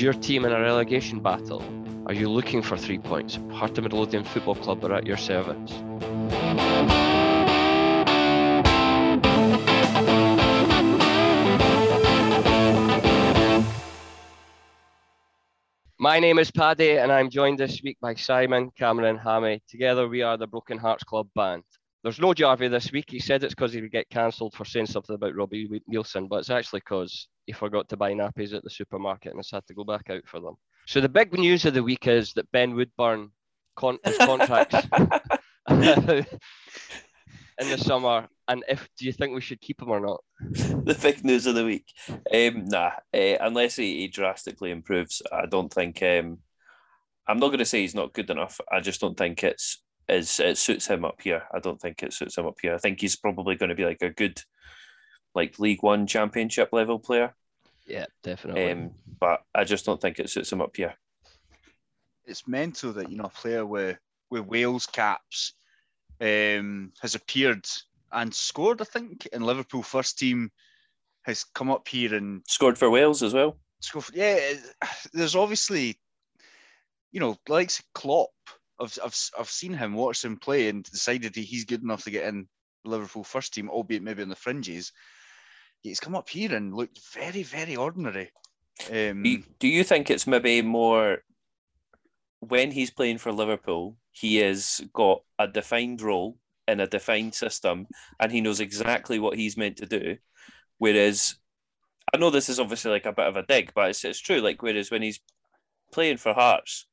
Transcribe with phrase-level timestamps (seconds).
[0.00, 1.62] Your team in a relegation battle?
[2.06, 3.38] Are you looking for three points?
[3.50, 5.72] Heart of Midlothian Football Club are at your service.
[15.98, 19.62] My name is Paddy, and I'm joined this week by Simon, Cameron, and Hammy.
[19.68, 21.62] Together, we are the Broken Hearts Club band.
[22.02, 23.10] There's no Jarvie this week.
[23.10, 26.36] He said it's because he would get cancelled for saying something about Robbie Neilson, but
[26.36, 29.84] it's actually because forgot to buy nappies at the supermarket and has had to go
[29.84, 30.54] back out for them.
[30.86, 33.30] So the big news of the week is that Ben Woodburn
[33.76, 34.74] con- contracts
[35.68, 36.26] in
[37.68, 38.28] the summer.
[38.48, 40.20] And if do you think we should keep him or not?
[40.40, 41.86] the big news of the week.
[42.08, 46.02] Um, nah, uh, unless he, he, drastically improves, I don't think.
[46.02, 46.38] Um,
[47.28, 48.60] I'm not going to say he's not good enough.
[48.72, 51.42] I just don't think it's is it suits him up here.
[51.54, 52.74] I don't think it suits him up here.
[52.74, 54.42] I think he's probably going to be like a good,
[55.34, 57.34] like League One Championship level player.
[57.90, 58.70] Yeah, definitely.
[58.70, 60.94] Um, but I just don't think it suits him up here.
[62.24, 63.98] It's mental that you know a player with
[64.30, 65.54] with Wales caps
[66.20, 67.66] um, has appeared
[68.12, 68.80] and scored.
[68.80, 70.50] I think in Liverpool first team
[71.22, 73.56] has come up here and scored for Wales as well.
[73.82, 74.38] For, yeah,
[75.12, 75.98] there's obviously,
[77.12, 78.30] you know, like Klopp
[78.80, 82.26] I've, I've, I've seen him, watched him play, and decided he's good enough to get
[82.26, 82.48] in
[82.84, 84.92] Liverpool first team, albeit maybe on the fringes.
[85.82, 88.30] He's come up here and looked very, very ordinary.
[88.90, 89.22] Um,
[89.58, 91.18] do, you, think it's maybe more
[92.40, 97.86] when he's playing for Liverpool, he has got a defined role in a defined system
[98.18, 100.16] and he knows exactly what he's meant to do.
[100.78, 101.36] Whereas,
[102.12, 104.40] I know this is obviously like a bit of a dig, but it's, it's true.
[104.40, 105.20] Like, whereas when he's
[105.92, 106.86] playing for Hearts,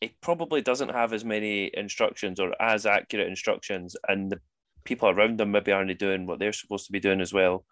[0.00, 4.40] it probably doesn't have as many instructions or as accurate instructions, and the
[4.82, 7.64] people around them maybe aren't doing what they're supposed to be doing as well.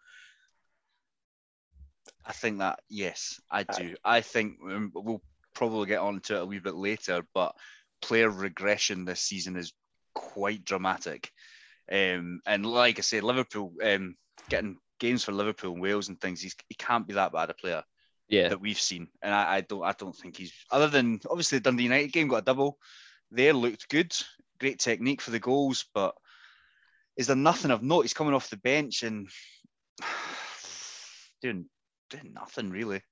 [2.30, 3.96] I think that yes, I do.
[4.04, 5.20] I think um, we'll
[5.52, 7.56] probably get on to it a wee bit later, but
[8.00, 9.72] player regression this season is
[10.14, 11.32] quite dramatic.
[11.90, 14.14] Um, and like I said, Liverpool um,
[14.48, 17.82] getting games for Liverpool and Wales and things, he can't be that bad a player
[18.28, 18.50] yeah.
[18.50, 19.08] that we've seen.
[19.20, 22.28] And I, I, don't I don't think he's other than obviously the Dundee United game
[22.28, 22.78] got a double.
[23.32, 24.14] There looked good,
[24.60, 26.14] great technique for the goals, but
[27.16, 28.02] is there nothing of note?
[28.02, 29.28] He's coming off the bench and
[31.42, 31.66] doing
[32.10, 33.02] doing nothing really.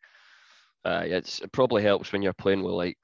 [0.85, 2.97] Uh, it's, it probably helps when you're playing with like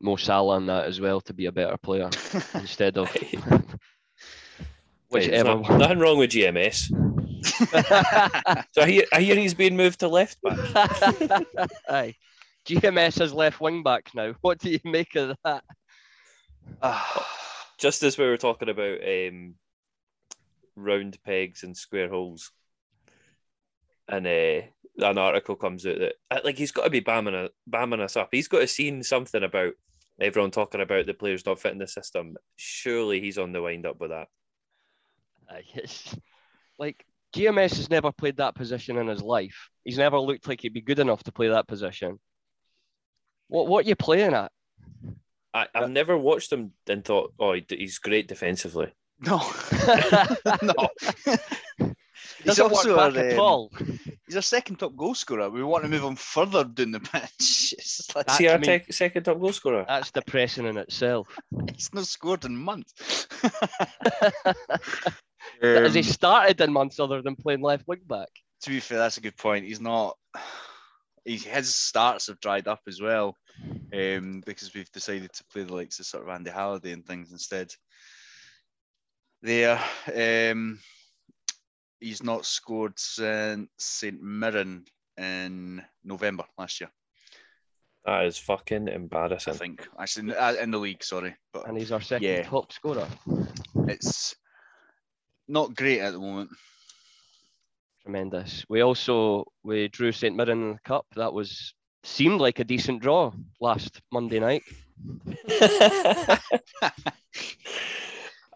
[0.00, 2.10] Mo Salah and that as well to be a better player
[2.54, 3.10] instead of
[5.08, 5.56] whichever.
[5.56, 6.90] Not, nothing wrong with GMS.
[8.72, 10.58] so I hear, I hear he's being moved to left back.
[11.88, 12.14] Aye.
[12.66, 14.34] GMS has left wing back now.
[14.40, 15.64] What do you make of that?
[17.78, 19.54] Just as we were talking about um,
[20.76, 22.52] round pegs and square holes,
[24.08, 24.66] and uh,
[25.02, 28.28] an article comes out that uh, like he's got to be bamming, bamming us up.
[28.30, 29.72] He's got to seen something about
[30.20, 32.36] everyone talking about the players not fitting the system.
[32.56, 34.28] Surely he's on the wind up with that.
[35.48, 36.14] Uh, yes.
[36.78, 39.70] Like GMS has never played that position in his life.
[39.84, 42.18] He's never looked like he'd be good enough to play that position.
[43.48, 44.52] What what are you playing at?
[45.52, 48.92] I, I've never watched him and thought, oh, he's great defensively.
[49.18, 49.38] No,
[50.62, 50.88] no.
[52.50, 53.72] He's also back at um, all.
[54.26, 55.50] He's a second top goal scorer.
[55.50, 57.74] We want to move him further down the pitch.
[58.14, 59.84] Like, Is he our te- second top goal scorer?
[59.86, 61.28] That's depressing in itself.
[61.74, 63.26] He's not scored in months.
[63.42, 63.52] Um,
[65.62, 68.28] Has he started in months other than playing left wing back?
[68.62, 69.64] To be fair, that's a good point.
[69.64, 70.16] He's not.
[71.24, 73.36] He, his starts have dried up as well,
[73.92, 77.32] um, because we've decided to play the likes of sort of Andy Halliday and things
[77.32, 77.70] instead.
[79.42, 79.80] There,
[80.14, 80.78] um,
[82.00, 84.84] he's not scored since St Mirren
[85.16, 86.90] in November last year.
[88.06, 89.52] That is fucking embarrassing.
[89.52, 92.42] I think actually uh, in the league, sorry, but and he's our second yeah.
[92.42, 93.06] top scorer.
[93.88, 94.34] It's
[95.46, 96.50] not great at the moment.
[98.02, 98.64] Tremendous.
[98.70, 101.04] We also we drew St Mirren in the cup.
[101.14, 104.62] That was seemed like a decent draw last Monday night.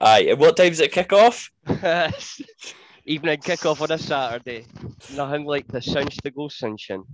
[0.00, 1.50] Aye, and what time's it kick off?
[3.06, 4.66] Evening kick off on a Saturday.
[5.14, 7.04] Nothing like the cinch to go cinching.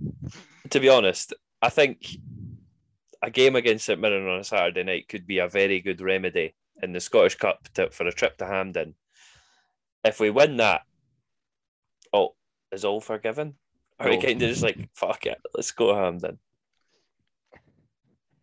[0.69, 2.07] To be honest, I think
[3.21, 6.55] a game against St Mirren on a Saturday night could be a very good remedy
[6.81, 8.95] in the Scottish Cup to, for a trip to Hampden
[10.03, 10.81] if we win that,
[12.13, 12.35] oh,
[12.71, 13.55] is all forgiven?
[13.99, 14.21] Are we oh.
[14.21, 16.39] kind of just like fuck it, let's go Hampden?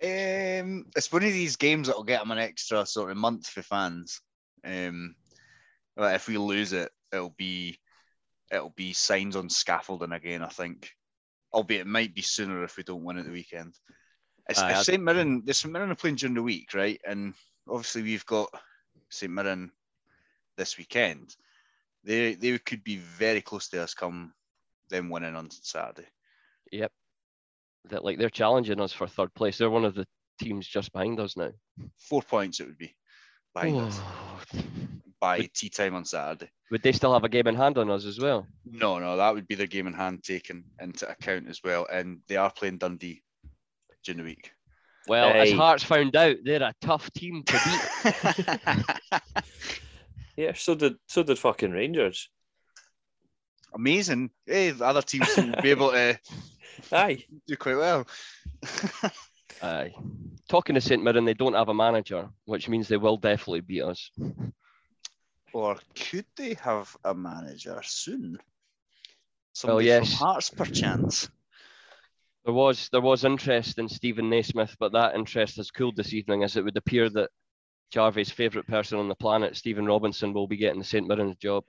[0.00, 3.62] Um, it's one of these games that'll get them an extra sort of month for
[3.62, 4.20] fans.
[4.64, 5.16] Um,
[5.96, 7.78] but if we lose it, it'll be
[8.50, 10.43] it'll be signs on scaffolding again.
[10.43, 10.90] I think.
[11.52, 13.75] albeit it might be sooner if we don't win at the weekend.
[14.49, 17.00] It's, I- St Mirren, there's St Mirren are playing during the week, right?
[17.06, 17.34] And
[17.69, 18.49] obviously we've got
[19.10, 19.70] St Mirren
[20.56, 21.34] this weekend.
[22.05, 24.32] They they could be very close to us come
[24.90, 26.08] them winning on Saturday.
[26.72, 26.93] Yep.
[27.90, 29.58] That like they're challenging us for third place.
[29.58, 30.06] They're one of the
[30.40, 31.50] teams just behind us now.
[31.99, 32.94] Four points it would be
[33.54, 34.40] behind us Oh.
[35.20, 36.50] By Would- tea time on Saturday.
[36.70, 38.46] Would they still have a game in hand on us as well?
[38.64, 41.86] No, no, that would be their game in hand taken into account as well.
[41.90, 43.22] And they are playing Dundee
[44.04, 44.52] during the week.
[45.06, 49.20] Well, as Hearts found out, they're a tough team to beat.
[50.36, 52.28] Yeah, so did so did fucking Rangers.
[53.74, 54.30] Amazing.
[54.46, 56.16] Hey, the other teams will be able to
[56.92, 57.24] Aye.
[57.48, 58.06] do quite well.
[59.60, 59.92] Aye.
[60.48, 63.82] Talking to St Mirren, they don't have a manager, which means they will definitely beat
[63.82, 64.12] us.
[65.52, 68.38] Or could they have a manager soon?
[69.64, 70.10] Well, yes.
[70.10, 71.28] from Hearts, perchance.
[72.44, 76.44] There was there was interest in Steven Naismith, but that interest has cooled this evening
[76.44, 77.30] as it would appear that
[77.90, 81.64] Jarvie's favourite person on the planet, Stephen Robinson, will be getting the St Mirren's job.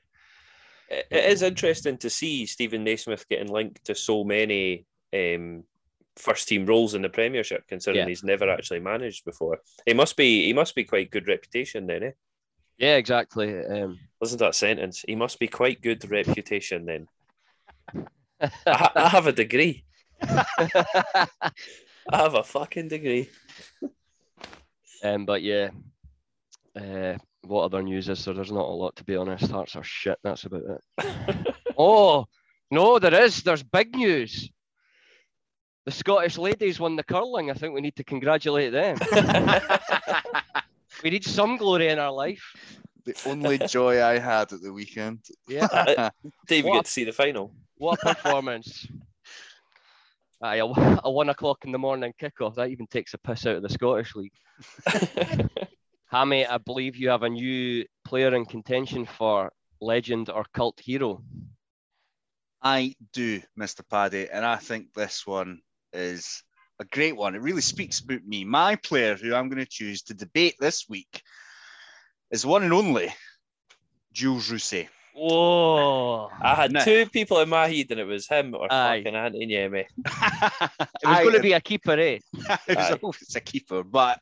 [0.89, 5.63] It it is interesting to see Steven Naismith getting linked to so many um,
[6.15, 8.09] first team roles in the Premiership, considering Yeah.
[8.09, 9.59] he's never actually managed before.
[9.85, 12.11] He must be he must be quite good reputation then, eh?
[12.79, 13.65] Yeah, exactly.
[13.65, 15.03] Um, Listen to that sentence.
[15.05, 17.07] He must be quite good reputation then.
[18.65, 19.83] I, I have a degree.
[20.21, 21.27] I
[22.11, 23.29] have a fucking degree.
[25.03, 25.69] um, but yeah,
[26.75, 28.33] uh, what other news is there?
[28.33, 29.51] There's not a lot to be honest.
[29.51, 30.17] Hearts are shit.
[30.23, 30.63] That's about
[30.97, 31.55] it.
[31.77, 32.25] oh
[32.71, 33.43] no, there is.
[33.43, 34.49] There's big news.
[35.85, 37.49] The Scottish ladies won the curling.
[37.49, 38.97] I think we need to congratulate them.
[41.03, 42.43] we need some glory in our life.
[43.05, 45.19] The only joy I had at the weekend.
[45.47, 45.65] Yeah.
[45.71, 47.53] Uh, I didn't get to see the final.
[47.77, 48.87] What a performance.
[50.41, 52.55] Aye, a, one- a one o'clock in the morning kickoff.
[52.55, 54.33] That even takes a piss out of the Scottish League.
[56.11, 59.51] Hammy, I believe you have a new player in contention for
[59.81, 61.23] legend or cult hero.
[62.61, 63.81] I do, Mr.
[63.89, 65.59] Paddy, and I think this one
[65.93, 66.43] is
[66.79, 67.35] a great one.
[67.35, 68.45] It really speaks about me.
[68.45, 71.21] My player who I'm going to choose to debate this week
[72.31, 73.13] is one and only
[74.13, 74.87] Jules Rousset.
[75.13, 76.29] Whoa.
[76.41, 76.83] I had No.
[76.83, 79.03] two people in my head, and it was him or Aye.
[79.03, 79.85] fucking Antti Niemi.
[81.01, 82.19] It was going to be a keeper, eh?
[82.67, 82.99] it was Aye.
[83.01, 84.19] always a keeper, but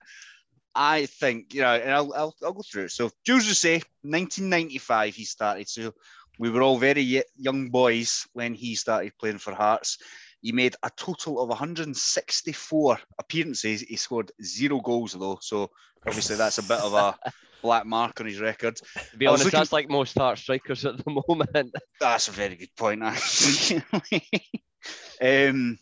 [0.74, 2.92] I think you know, and I'll I'll, I'll go through it.
[2.92, 5.68] So Jules Rousset, 1995, he started.
[5.69, 5.94] So
[6.39, 9.98] we were all very young boys when he started playing for Hearts.
[10.42, 13.81] He made a total of 164 appearances.
[13.81, 15.72] He scored zero goals though, so
[16.06, 17.18] obviously that's a bit of a
[17.62, 18.75] black mark on his record.
[19.12, 21.75] To be honest, looking- that's like most Heart strikers at the moment.
[22.00, 23.84] That's a very good point, actually.
[25.22, 25.78] um,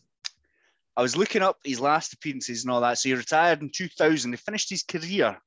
[0.97, 2.97] I was looking up his last appearances and all that.
[2.97, 4.31] So he retired in 2000.
[4.31, 5.37] He finished his career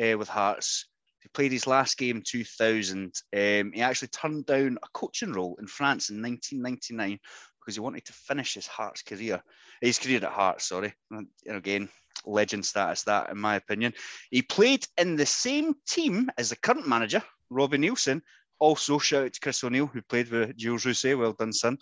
[0.00, 0.86] uh, with Hearts.
[1.20, 3.12] He played his last game in 2000.
[3.34, 7.18] Um, he actually turned down a coaching role in France in 1999
[7.62, 9.42] because he wanted to finish his Hearts career.
[9.80, 10.94] His career at Hearts, sorry.
[11.10, 11.88] And again,
[12.26, 13.94] legend status, that in my opinion.
[14.30, 18.22] He played in the same team as the current manager, Robbie Neilson,
[18.62, 21.18] also, shout out to Chris O'Neill, who played with Jules Rousset.
[21.18, 21.78] Well done, son.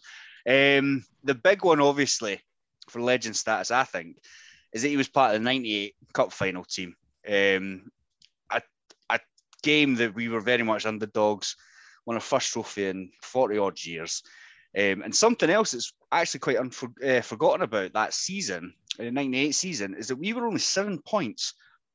[0.48, 2.40] Um, the big one, obviously,
[2.88, 4.16] for legend status, I think,
[4.72, 6.94] is that he was part of the 98 Cup final team.
[7.28, 7.90] Um,
[8.50, 8.62] a,
[9.10, 9.20] a
[9.62, 11.54] game that we were very much underdogs,
[12.06, 14.22] won our first trophy in 40 odd years.
[14.76, 19.52] Um, and something else that's actually quite unfor- uh, forgotten about that season, the 98
[19.52, 21.54] season, is that we were only seven points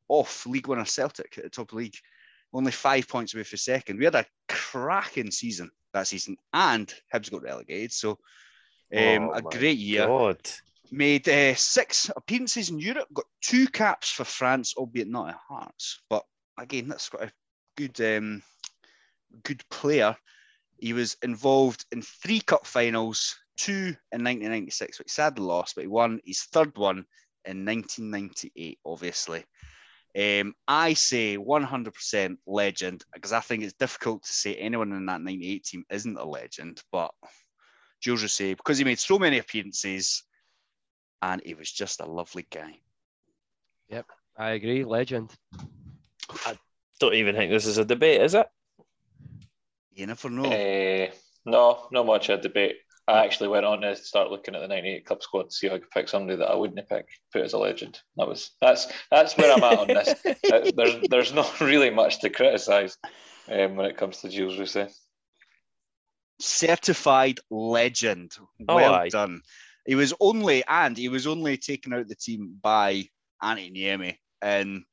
[0.09, 1.95] off league winner Celtic at the top of the league
[2.55, 3.99] only five points away for second.
[3.99, 7.91] We had a cracking season that season, and Hibs got relegated.
[7.91, 8.11] So,
[8.95, 10.07] um, Oh a great year.
[10.07, 10.39] God.
[10.91, 13.07] Made uh, six appearances in Europe.
[13.13, 16.01] Got two caps for France, albeit not at Hearts.
[16.09, 16.23] But
[16.57, 17.33] again, that's quite a
[17.75, 18.43] good, um,
[19.43, 20.15] good player.
[20.77, 25.87] He was involved in three cup finals, two in 1996, which sadly lost, but he
[25.87, 27.05] won his third one
[27.45, 29.45] in 1998, obviously.
[30.17, 35.21] Um, I say 100% legend because I think it's difficult to say anyone in that
[35.21, 36.81] 98 team isn't a legend.
[36.91, 37.11] But
[38.01, 40.23] Jules Rousset, because he made so many appearances
[41.21, 42.79] and he was just a lovely guy.
[43.89, 44.05] Yep,
[44.37, 45.31] I agree, legend.
[46.45, 46.57] I
[46.99, 48.47] don't even think this is a debate, is it?
[49.95, 50.51] You never know.
[50.51, 51.09] Eh,
[51.45, 52.75] no, not much of a debate.
[53.07, 55.73] I actually went on to start looking at the '98 club squad to see if
[55.73, 57.99] I could pick somebody that I wouldn't pick, put as a legend.
[58.17, 60.15] That was that's that's where I'm at on this.
[60.51, 62.97] Uh, there's there's not really much to criticise
[63.49, 64.91] um, when it comes to Jules Rousset.
[66.39, 68.33] Certified legend.
[68.67, 69.09] Oh, Well aye.
[69.09, 69.41] done.
[69.87, 73.05] He was only and he was only taken out the team by
[73.41, 74.83] Antti Niemi, and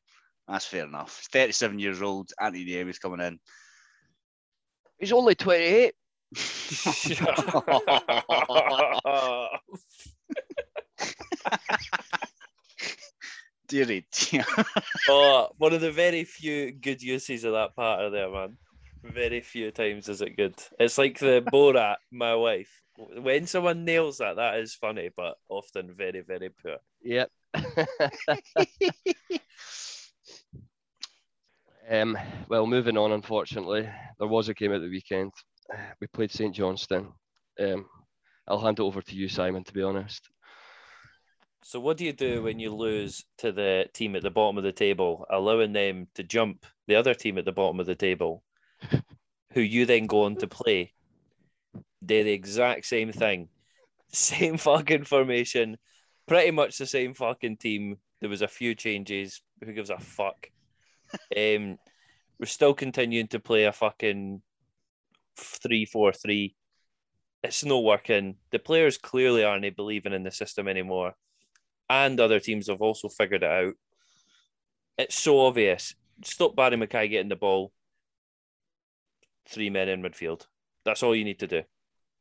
[0.48, 1.18] that's fair enough.
[1.18, 2.30] He's 37 years old.
[2.40, 3.38] Antti Niemi's coming in.
[5.02, 5.94] He's only 28.
[13.66, 14.44] Dearie dear.
[15.08, 18.56] oh, one of the very few good uses of that part of there, man.
[19.02, 20.54] Very few times is it good.
[20.78, 22.70] It's like the Borat, my wife.
[22.96, 26.76] When someone nails that, that is funny, but often very, very poor.
[27.02, 27.28] Yep.
[31.90, 32.16] um,
[32.48, 35.32] well, moving on, unfortunately, there was a game at the weekend.
[36.00, 37.12] We played St Johnstone.
[37.58, 37.86] Um,
[38.46, 40.28] I'll hand it over to you, Simon, to be honest.
[41.64, 44.64] So, what do you do when you lose to the team at the bottom of
[44.64, 48.42] the table, allowing them to jump the other team at the bottom of the table,
[49.52, 50.92] who you then go on to play?
[52.00, 53.48] They're the exact same thing,
[54.12, 55.78] same fucking formation,
[56.26, 57.98] pretty much the same fucking team.
[58.20, 59.40] There was a few changes.
[59.64, 60.48] Who gives a fuck?
[61.36, 61.78] Um,
[62.38, 64.42] we're still continuing to play a fucking
[65.36, 66.54] three four three.
[67.42, 68.36] It's not working.
[68.50, 71.14] The players clearly aren't believing in the system anymore
[71.92, 73.74] and other teams have also figured it out.
[74.96, 75.94] It's so obvious.
[76.24, 77.70] Stop Barrie McKay getting the ball.
[79.48, 80.46] Three men in midfield.
[80.86, 81.62] That's all you need to do.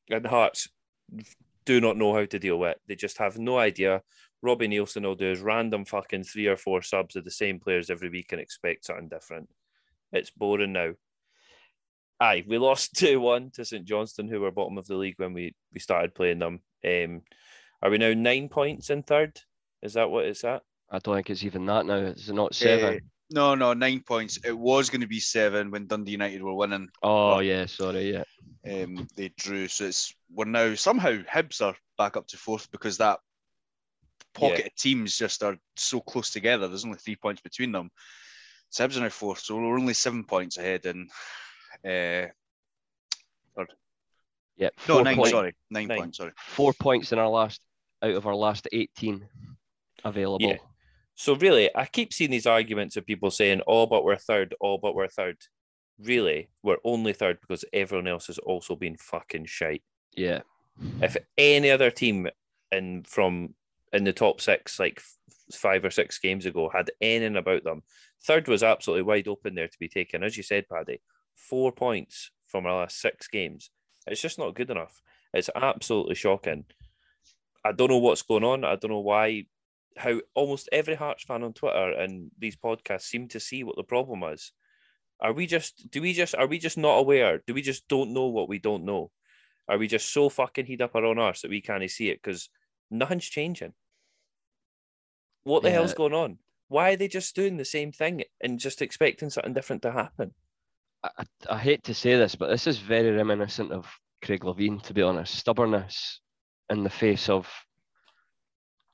[0.10, 0.68] And Hearts
[1.66, 2.82] do not know how to deal with it.
[2.88, 4.02] They just have no idea.
[4.42, 7.90] Robbie Neilson will do his random fucking three or four subs of the same players
[7.90, 9.50] every week and expect something different.
[10.12, 10.94] It's boring now.
[12.20, 15.34] Aye, we lost 2 1 to St Johnstone, who were bottom of the league when
[15.34, 16.62] we, we started playing them.
[16.86, 17.22] Um,
[17.82, 19.40] are we now nine points in third?
[19.82, 20.62] Is that what it's at?
[20.92, 21.96] I don't think it's even that now.
[21.96, 22.96] It's not seven?
[22.96, 23.00] Uh,
[23.32, 24.38] no, no, nine points.
[24.44, 26.90] It was going to be seven when Dundee United were winning.
[27.02, 28.24] Oh yeah, sorry, yeah.
[28.70, 32.98] Um, they drew, so it's we're now somehow Hibs are back up to fourth because
[32.98, 33.20] that
[34.34, 34.66] pocket yeah.
[34.66, 36.68] of teams just are so close together.
[36.68, 37.92] There's only three points between them.
[38.70, 41.10] So Hibs are now fourth, so we're only seven points ahead and
[41.86, 42.32] uh,
[43.56, 43.74] third.
[44.56, 45.18] Yeah, no, nine.
[45.18, 46.18] Point, sorry, nine, nine points.
[46.18, 47.62] Sorry, four points in our last
[48.02, 49.28] out of our last eighteen
[50.06, 50.48] available.
[50.48, 50.58] Yeah.
[51.16, 54.56] So really, I keep seeing these arguments of people saying, "Oh, but we're third.
[54.62, 55.38] Oh, but we're third.
[56.00, 59.84] Really, we're only third because everyone else has also been fucking shite.
[60.16, 60.42] Yeah.
[61.02, 62.28] If any other team
[62.72, 63.54] in from
[63.94, 65.02] in the top six, like
[65.54, 67.84] five or six games ago, had anything about them,
[68.24, 70.24] third was absolutely wide open there to be taken.
[70.24, 71.02] As you said, Paddy,
[71.36, 73.70] four points from our last six games.
[74.08, 75.02] It's just not good enough.
[75.34, 76.66] It's absolutely shocking.
[77.64, 78.66] I don't know what's going on.
[78.66, 79.46] I don't know why
[79.98, 83.84] how almost every Hearts fan on Twitter and these podcasts seem to see what the
[83.84, 84.52] problem is.
[85.20, 87.42] Are we just do we just are we just not aware?
[87.46, 89.12] Do we just don't know what we don't know?
[89.68, 92.20] Are we just so fucking heat up our own arse that we can't see it
[92.22, 92.50] because
[92.92, 93.74] nothing's changing?
[95.44, 95.76] What the yeah.
[95.76, 96.38] hell's going on?
[96.68, 100.34] Why are they just doing the same thing and just expecting something different to happen?
[101.04, 103.88] I, I hate to say this, but this is very reminiscent of
[104.24, 105.36] Craig Levein, to be honest.
[105.36, 106.20] Stubbornness
[106.70, 107.50] in the face of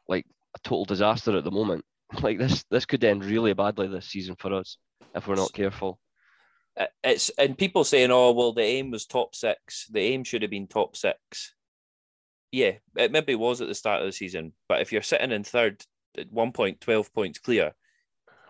[0.07, 0.25] like
[0.55, 1.83] a total disaster at the moment.
[2.21, 4.77] Like this, this could end really badly this season for us
[5.13, 5.99] if we're not careful.
[6.79, 9.87] Uh, it's and people saying, "Oh, well, the aim was top six.
[9.91, 11.53] The aim should have been top six.
[12.51, 15.43] Yeah, it maybe was at the start of the season, but if you're sitting in
[15.43, 15.83] third
[16.17, 17.73] at one point, 12 points clear,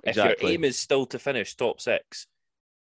[0.04, 0.34] exactly.
[0.34, 2.28] if your aim is still to finish top six,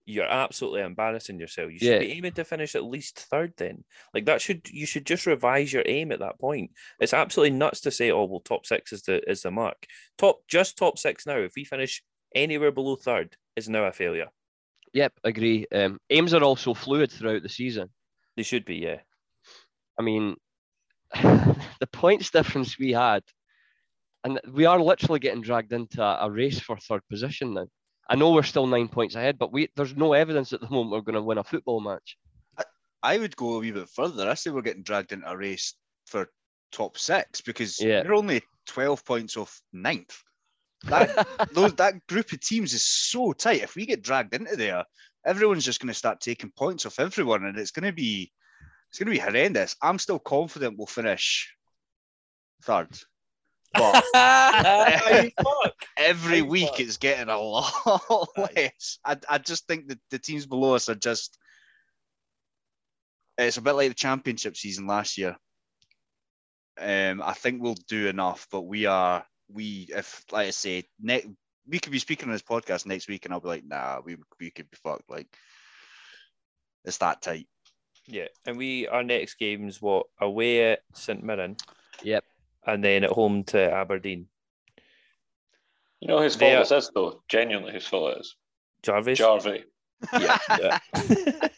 [0.05, 1.71] you're absolutely embarrassing yourself.
[1.71, 1.99] You should yeah.
[1.99, 3.83] be aiming to finish at least third then.
[4.13, 6.71] Like that should you should just revise your aim at that point.
[6.99, 9.87] It's absolutely nuts to say, oh well, top six is the is the mark.
[10.17, 11.37] Top just top six now.
[11.37, 12.03] If we finish
[12.35, 14.27] anywhere below third, is now a failure.
[14.93, 15.65] Yep, agree.
[15.73, 17.89] Um, aims are also fluid throughout the season.
[18.37, 18.99] They should be, yeah.
[19.99, 20.35] I mean,
[21.79, 23.23] the points difference we had,
[24.23, 27.67] and we are literally getting dragged into a, race for third position now.
[28.09, 30.91] I know we're still nine points ahead, but we there's no evidence at the moment
[30.91, 32.17] we're going to win a football match.
[32.57, 32.63] I,
[33.01, 34.29] I, would go a wee bit further.
[34.29, 35.73] I say we're getting dragged into a race
[36.05, 36.27] for
[36.71, 38.03] top six because yeah.
[38.03, 40.21] we're only 12 points off ninth.
[40.83, 43.63] That, those, that group of teams is so tight.
[43.63, 44.83] If we get dragged into there,
[45.25, 48.31] everyone's just going to start taking points off everyone, and it's going to be
[48.95, 49.75] it's going to be horrendous.
[49.81, 51.53] I'm still confident we'll finish
[52.63, 52.97] third.
[53.73, 54.05] But
[55.97, 58.99] every week it's getting a lot less.
[59.03, 61.37] I, I just think that the teams below us are just.
[63.37, 65.35] It's a bit like the championship season last year.
[66.79, 71.27] Um, I think we'll do enough, but we are we if like I say next
[71.67, 74.15] we could be speaking on this podcast next week, and I'll be like, nah, we
[74.39, 75.09] we could be fucked.
[75.09, 75.27] Like
[76.85, 77.49] it's that tight.
[78.07, 81.57] Yeah, and we our next game's what away at St Mirren.
[82.03, 82.23] Yep
[82.67, 84.27] and then at home to Aberdeen.
[85.99, 87.21] You know whose They fault are- this is, though?
[87.27, 88.35] Genuinely, whose fault it is?
[88.83, 89.19] Jarvis.
[89.19, 89.63] Jarvie.
[90.19, 90.79] yeah, yeah.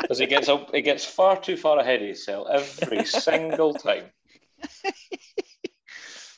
[0.00, 4.06] Because he gets up, he gets far too far ahead of himself every single time.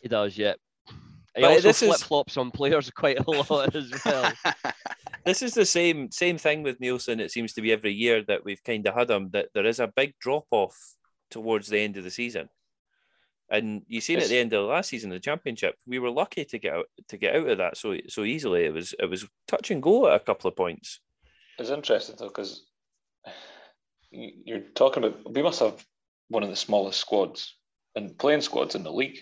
[0.03, 0.55] He does, yeah.
[1.35, 4.31] He But also flip flops on players quite a lot as well.
[5.25, 7.21] This is the same same thing with Neilson.
[7.21, 9.79] It seems to be every year that we've kind of had him that there is
[9.79, 10.77] a big drop off
[11.31, 12.49] towards the end of the season,
[13.53, 16.45] and you seen at the end of the last season, the championship, we were lucky
[16.47, 18.65] to get out to get out of that so so easily.
[18.65, 21.01] It was it was touch and go at a couple of points.
[21.59, 22.65] It's interesting though because
[24.11, 25.85] you're talking about we must have
[26.29, 27.57] one of the smallest squads
[27.95, 29.19] and playing squads in the league.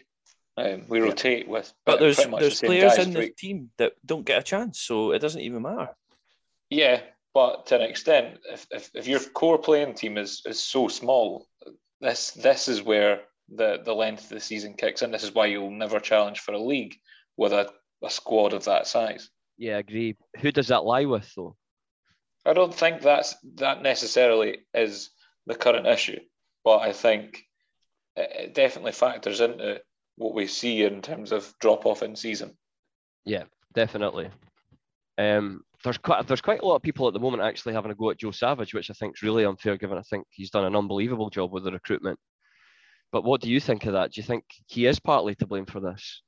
[0.60, 3.22] Um, we rotate with, But there's pretty much the there's same players guys in through-
[3.22, 5.90] the team that don't get a chance, so it doesn't even matter.
[6.68, 7.00] Yeah,
[7.34, 11.46] but to an extent, if, if, if your core playing team is, is so small,
[12.00, 15.10] this this is where the, the length of the season kicks in.
[15.10, 16.96] This is why you'll never challenge for a league
[17.36, 17.70] with a,
[18.04, 19.30] a squad of that size.
[19.58, 20.16] Yeah, I agree.
[20.38, 21.56] Who does that lie with though?
[22.46, 25.10] I don't think that's that necessarily is
[25.46, 26.20] the current issue,
[26.64, 27.42] but I think
[28.16, 29.80] it it definitely factors into
[30.20, 32.54] what we see in terms of drop off in season.
[33.24, 34.28] Yeah, definitely.
[35.16, 37.94] Um, there's quite there's quite a lot of people at the moment actually having a
[37.94, 40.66] go at Joe Savage, which I think is really unfair, given I think he's done
[40.66, 42.18] an unbelievable job with the recruitment.
[43.12, 44.12] But what do you think of that?
[44.12, 46.22] Do you think he is partly to blame for this?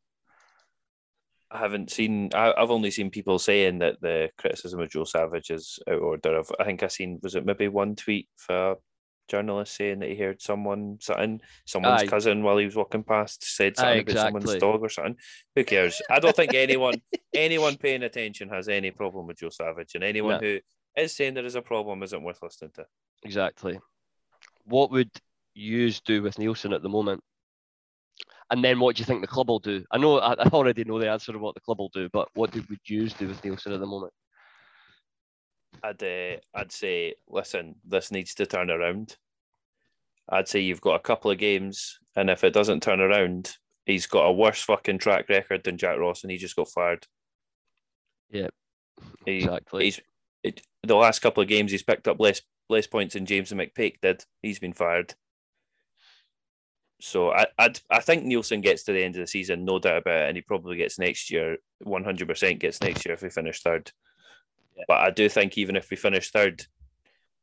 [1.50, 2.30] I haven't seen.
[2.34, 6.02] I, I've only seen people saying that the criticism of Joe Savage is out of
[6.02, 6.38] order.
[6.38, 8.76] I've, I think I seen was it maybe one tweet for a
[9.28, 12.06] journalist saying that he heard someone something someone's Aye.
[12.06, 15.16] cousin while he was walking past said Aye, something about someone's dog or something.
[15.54, 16.00] Who cares?
[16.10, 17.00] I don't think anyone
[17.34, 20.46] anyone paying attention has any problem with Joe Savage, and anyone No.
[20.46, 20.58] who
[20.96, 22.86] is saying there is a problem isn't worth listening to.
[23.22, 23.78] Exactly.
[24.64, 25.10] What would
[25.54, 27.22] yous do with Neilson at the moment?
[28.50, 29.82] And then what do you think the club will do?
[29.90, 32.28] I know I, I already know the answer to what the club will do, but
[32.34, 34.12] what do, would yous do with Neilson at the moment?
[35.82, 39.16] I'd uh, I'd say, listen, this needs to turn around.
[40.28, 44.06] I'd say you've got a couple of games, and if it doesn't turn around, he's
[44.06, 47.06] got a worse fucking track record than Jack Ross, and he just got fired.
[48.30, 48.48] Yeah,
[49.26, 49.84] He, exactly.
[49.84, 50.00] he's
[50.42, 53.60] it, the last couple of games he's picked up less less points than James and
[53.60, 54.24] McPake did.
[54.42, 55.14] He's been fired.
[57.00, 59.98] So I I'd, I think Neilson gets to the end of the season, no doubt
[59.98, 61.56] about it, and he probably gets next year.
[61.80, 63.90] One hundred percent gets next year if we finish third.
[64.76, 64.84] Yeah.
[64.88, 66.66] But I do think even if we finish third,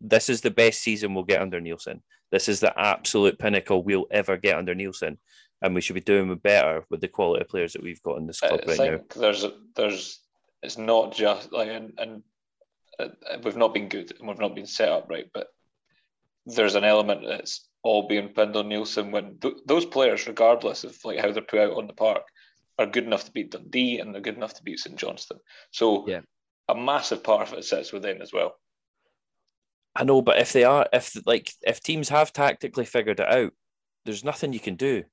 [0.01, 2.01] this is the best season we'll get under Neilson.
[2.31, 5.17] This is the absolute pinnacle we'll ever get under Neilson,
[5.61, 8.27] and we should be doing better with the quality of players that we've got in
[8.27, 8.85] this I club right now.
[8.97, 10.19] think there's there's
[10.61, 12.23] it's not just like and, and
[12.99, 13.07] uh,
[13.43, 15.47] we've not been good and we've not been set up right, but
[16.45, 20.97] there's an element that's all being pinned on Neilson when th- those players, regardless of
[21.03, 22.23] like how they're put out on the park,
[22.77, 25.39] are good enough to beat Dundee and they're good enough to beat St Johnstone.
[25.71, 26.21] So Yeah.
[26.69, 28.55] A massive part of it sits within as well.
[29.95, 33.51] I know, but if they are, if like if teams have tactically figured it out,
[34.05, 35.03] there's nothing you can do,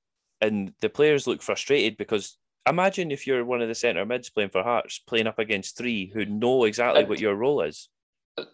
[0.41, 2.37] and the players look frustrated because
[2.69, 6.11] imagine if you're one of the centre mids playing for Hearts, playing up against three
[6.13, 7.89] who know exactly And- what your role is.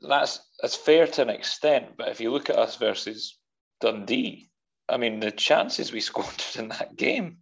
[0.02, 3.36] that's that's fair to an extent, but if you look at us versus
[3.80, 4.48] Dundee,
[4.88, 7.38] I mean the chances we squandered in that game,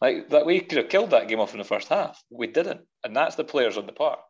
[0.00, 2.22] like that we could have killed that game off in the first half.
[2.30, 4.20] We didn't, and that's the players on the park.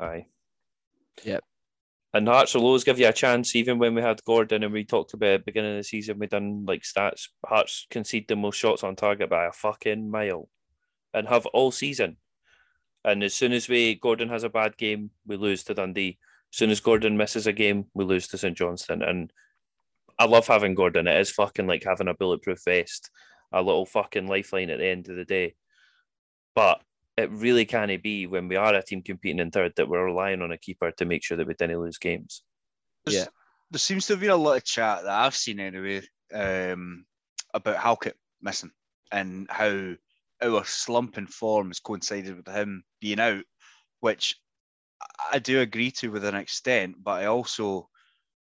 [0.00, 0.26] Aye.
[1.24, 1.44] Yep.
[2.12, 4.84] And Hearts will always give you a chance, even when we had Gordon and we
[4.84, 7.28] talked about at the beginning of the season, we done like stats.
[7.46, 10.48] Hearts concede the most shots on target by a fucking mile
[11.14, 12.16] and have all season.
[13.04, 16.18] And as soon as we Gordon has a bad game, we lose to Dundee.
[16.52, 19.02] As soon as Gordon misses a game, we lose to St Johnstone.
[19.02, 19.32] And
[20.18, 21.06] I love having Gordon.
[21.06, 23.10] It is fucking like having a bulletproof vest,
[23.52, 25.54] a little fucking lifeline at the end of the day.
[26.56, 26.82] But
[27.16, 30.42] it really can't be when we are a team competing in third that we're relying
[30.42, 32.42] on a keeper to make sure that we didn't lose games.
[33.04, 33.28] There's- Yeah.
[33.72, 37.04] There seems to have been a lot of chat that I've seen anyway um,
[37.54, 38.72] about Halkett missing
[39.12, 39.94] and how
[40.42, 43.44] our slump in form has coincided with him being out,
[44.00, 44.36] which
[45.32, 47.88] I do agree to with an extent, but I also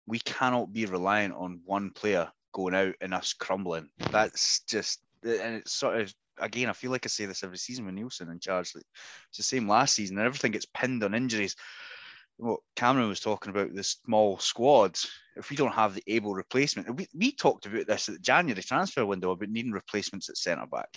[0.07, 3.91] we cannot be reliant on one player going out and us crumbling.
[4.11, 7.87] That's just and it's sort of again, I feel like I say this every season
[7.87, 8.75] with Neilson in charge.
[8.75, 8.85] Like,
[9.29, 11.57] it's the same last season, and everything gets pinned on injuries.
[12.39, 15.11] What Cameron was talking about the small squads.
[15.37, 18.63] If we don't have the able replacement, we, we talked about this at the January
[18.63, 20.89] transfer window about needing replacements at centre back.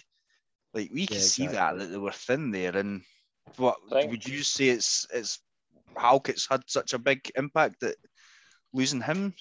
[0.74, 1.80] Like we can Yeah, see that exactly.
[1.86, 2.76] that they were thin there.
[2.76, 3.02] And
[3.58, 4.70] what Think- would you say?
[4.70, 5.40] It's it's
[5.96, 7.96] Halkett's had such a big impact that
[8.74, 9.34] losing him.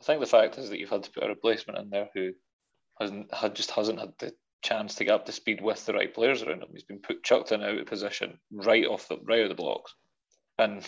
[0.00, 2.32] I think the fact is that you've had to put a replacement in there who
[3.00, 6.12] hasn't had just hasn't had the chance to get up to speed with the right
[6.12, 6.68] players around him.
[6.72, 9.94] He's been put chucked in out of position right off the right of the blocks,
[10.58, 10.86] and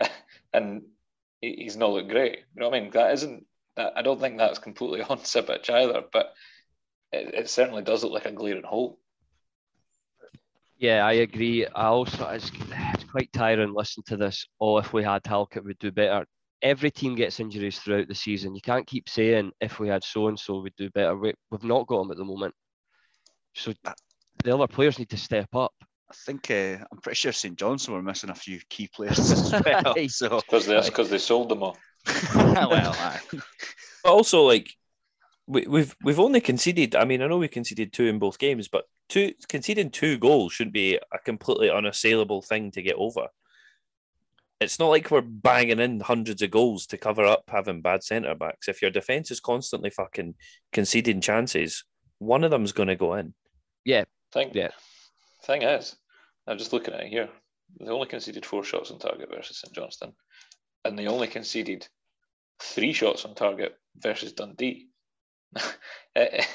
[0.52, 0.82] and
[1.40, 2.38] he's not looked great.
[2.54, 2.90] You know what I mean?
[2.90, 3.46] That isn't.
[3.76, 6.32] I don't think that's completely on Sibbick either, but
[7.12, 8.98] it, it certainly does look like a glaring hole.
[10.78, 11.66] Yeah, I agree.
[11.66, 12.50] I also it's,
[12.94, 14.46] it's quite tiring listening to this.
[14.60, 16.26] Oh, if we had Halkett, we'd do better.
[16.62, 18.54] Every team gets injuries throughout the season.
[18.54, 21.16] You can't keep saying if we had so and so, we'd do better.
[21.16, 22.54] We, we've not got them at the moment.
[23.54, 23.72] So
[24.42, 25.72] the other players need to step up.
[26.10, 29.52] I think uh, I'm pretty sure St Johnstone were missing a few key players as
[29.64, 30.08] well.
[30.08, 31.78] so because that's because they sold them all.
[32.34, 33.20] well, aye.
[34.02, 34.70] But also, like
[35.46, 36.94] we, we've we've only conceded.
[36.94, 40.52] I mean, I know we conceded two in both games, but two conceding two goals
[40.52, 43.28] shouldn't be a completely unassailable thing to get over.
[44.60, 48.34] It's not like we're banging in hundreds of goals to cover up having bad centre
[48.34, 48.68] backs.
[48.68, 50.34] If your defence is constantly fucking
[50.72, 51.84] conceding chances,
[52.18, 53.34] one of them's going to go in.
[53.84, 54.70] Yeah, Thing, Yeah.
[55.44, 55.96] thing is,
[56.46, 57.28] I'm just looking at it here.
[57.80, 60.14] They only conceded four shots on target versus St Johnstone,
[60.84, 61.86] and they only conceded
[62.60, 64.88] three shots on target versus Dundee.
[66.14, 66.46] it,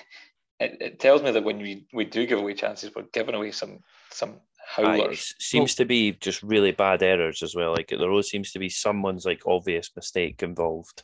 [0.60, 3.52] it, it tells me that when we, we do give away chances, we're giving away
[3.52, 3.80] some
[4.12, 4.40] some
[4.82, 5.36] Aye, it howlers.
[5.40, 7.74] seems to be just really bad errors as well.
[7.74, 11.04] Like there always seems to be someone's like obvious mistake involved.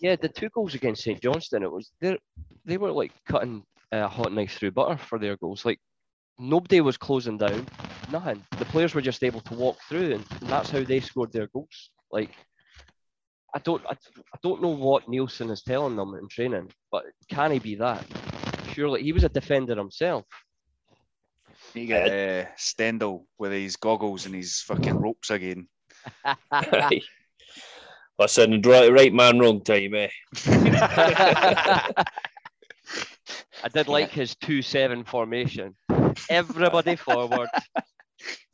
[0.00, 0.16] yeah.
[0.16, 2.18] The two goals against St Johnstone, it was they
[2.64, 5.64] they were like cutting a hot knife through butter for their goals.
[5.64, 5.78] Like
[6.38, 7.66] nobody was closing down,
[8.10, 8.42] nothing.
[8.58, 11.90] The players were just able to walk through, and that's how they scored their goals.
[12.10, 12.34] Like
[13.54, 17.52] I don't, I, I don't know what Neilson is telling them in training, but can
[17.52, 18.04] he be that?
[18.72, 20.24] Surely he was a defender himself.
[21.74, 25.68] You get uh, Stendel with his goggles and his fucking ropes again.
[26.50, 27.02] Aye.
[28.18, 30.08] Listen, right, right man, wrong time, eh?
[33.64, 35.74] I did like his two-seven formation.
[36.28, 37.48] Everybody forward,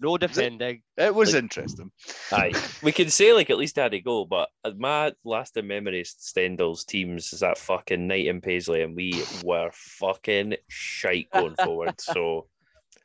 [0.01, 0.83] no defending.
[0.97, 1.90] It was Like- interesting.
[2.33, 6.14] Aye, we can say like at least had a goal, but my lasting memory is
[6.21, 12.01] Stendel's teams is that fucking night in Paisley, and we were fucking shite going forward.
[12.01, 12.47] So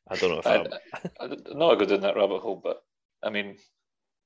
[0.10, 0.68] I don't know if I, I'm.
[1.20, 2.84] I, I'm not go down that rabbit hole, but
[3.24, 3.56] I mean,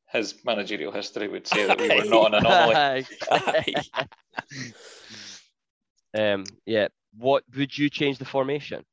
[0.10, 3.06] his managerial history would say that we were not an anomaly.
[3.32, 3.74] Aye.
[6.18, 6.88] um, yeah.
[7.18, 8.84] What would you change the formation?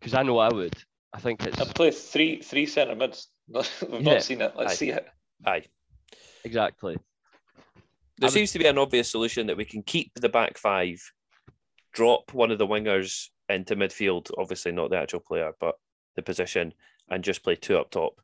[0.00, 0.74] Because I know I would.
[1.12, 3.28] I think it's I play three three centre mids.
[3.48, 4.14] We've Yeah.
[4.14, 4.52] not seen it.
[4.56, 4.76] Let's Aye.
[4.76, 5.06] see it.
[5.46, 5.64] Aye.
[6.44, 6.96] exactly.
[8.18, 10.56] There I would- seems to be an obvious solution that we can keep the back
[10.58, 11.00] five,
[11.92, 15.74] drop one of the wingers into midfield, obviously not the actual player, but
[16.16, 16.72] the position,
[17.10, 18.20] and just play two up top.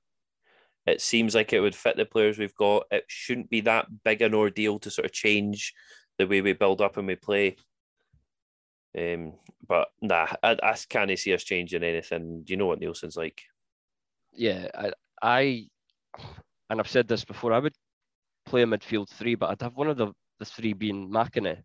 [0.87, 2.85] It seems like it would fit the players we've got.
[2.91, 5.75] It shouldn't be that big an ordeal to sort of change
[6.19, 7.57] the way we build up and we play.
[8.99, 9.35] Um,
[9.67, 12.43] but nah, I, I can't see us changing anything.
[12.45, 13.43] Do You know what Neilson's like.
[14.33, 15.67] Yeah, I, I,
[16.69, 17.53] and I've said this before.
[17.53, 17.75] I would
[18.47, 21.63] play a midfield three, but I'd have one of the, the three being McEneff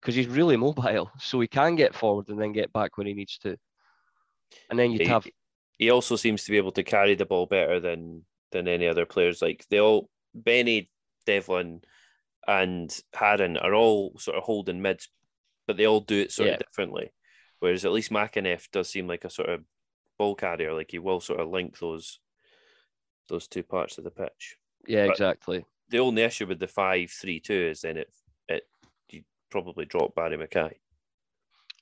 [0.00, 3.14] because he's really mobile, so he can get forward and then get back when he
[3.14, 3.56] needs to.
[4.70, 5.26] And then you'd He- have
[5.76, 9.04] he also seems to be able to carry the ball better than than any other
[9.06, 9.42] players.
[9.42, 10.88] Like they all, Benny,
[11.26, 11.80] Devlin,
[12.46, 15.08] and Haring are all sort of holding mids,
[15.66, 16.54] but they all do it sort Yeah.
[16.54, 17.12] of differently.
[17.60, 19.64] Whereas at least McEneff does seem like a sort of
[20.18, 22.20] ball carrier, like he will sort of link those
[23.28, 24.56] those two parts of the pitch.
[24.86, 25.64] yeah, but- exactly.
[25.88, 28.10] The only issue with the five three two is then it
[28.48, 28.64] it
[29.10, 30.72] you probably drop Barrie McKay.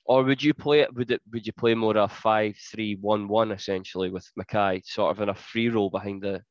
[0.05, 0.93] Or would you play it?
[0.93, 1.21] Would it?
[1.31, 5.89] Would you play more a five-three-one-one essentially with McKay, sort of in a free role
[5.89, 6.43] behind the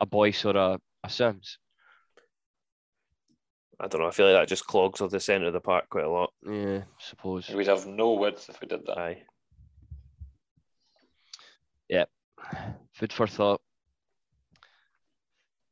[0.00, 1.58] a Boyce or a, a Sims?
[3.80, 4.08] I don't know.
[4.08, 6.32] I feel like that just clogs up the centre of the park quite a lot.
[6.44, 7.48] Yeah, I suppose.
[7.48, 8.98] We'd have no width if we did that.
[8.98, 9.22] Aye.
[12.94, 13.60] Food for thought.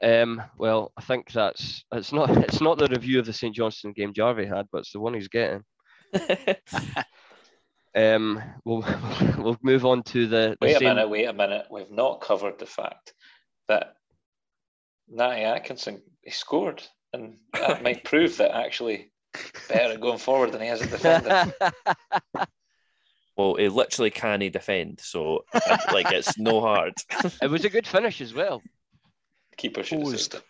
[0.02, 3.92] Um, well, I think that's it's not it's not the review of the St Johnstone
[3.92, 5.62] game Jarvie had, but it's the one he's getting.
[7.94, 8.82] Um, we'll
[9.38, 11.66] we'll move on to the, the Wait a minute, wait a minute.
[11.70, 13.14] We've not covered the fact
[13.68, 13.94] that
[15.08, 16.82] Natty Atkinson he scored,
[17.20, 19.10] and that might prove that actually
[19.68, 21.52] better going forward than he is at defending.
[23.36, 26.94] Well, he literally can't defend, so uh, like it's no hard.
[27.42, 28.62] it was a good finish as well.
[29.58, 30.32] Keeper should have Posed.
[30.32, 30.44] saved.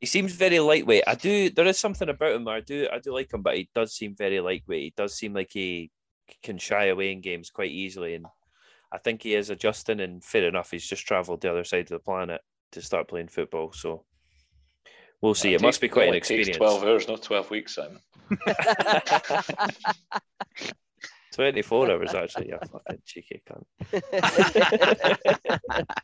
[0.00, 1.04] He seems very lightweight.
[1.06, 1.48] I do.
[1.48, 2.48] There is something about him.
[2.48, 2.88] I do.
[2.92, 4.82] I do like him, but he does seem very lightweight.
[4.82, 5.92] He does seem like he
[6.42, 8.26] can shy away in games quite easily, and
[8.92, 10.00] I think he is adjusting.
[10.00, 12.40] And fair enough, he's just travelled the other side of the planet
[12.72, 13.72] to start playing football.
[13.72, 14.04] So
[15.20, 15.54] we'll see.
[15.54, 16.56] It, must be takes- quite an only takes experience.
[16.56, 18.00] Twelve hours, not twelve weeks, Simon.
[21.36, 22.48] 24 hours, actually.
[22.48, 23.66] You fucking cheeky cunt.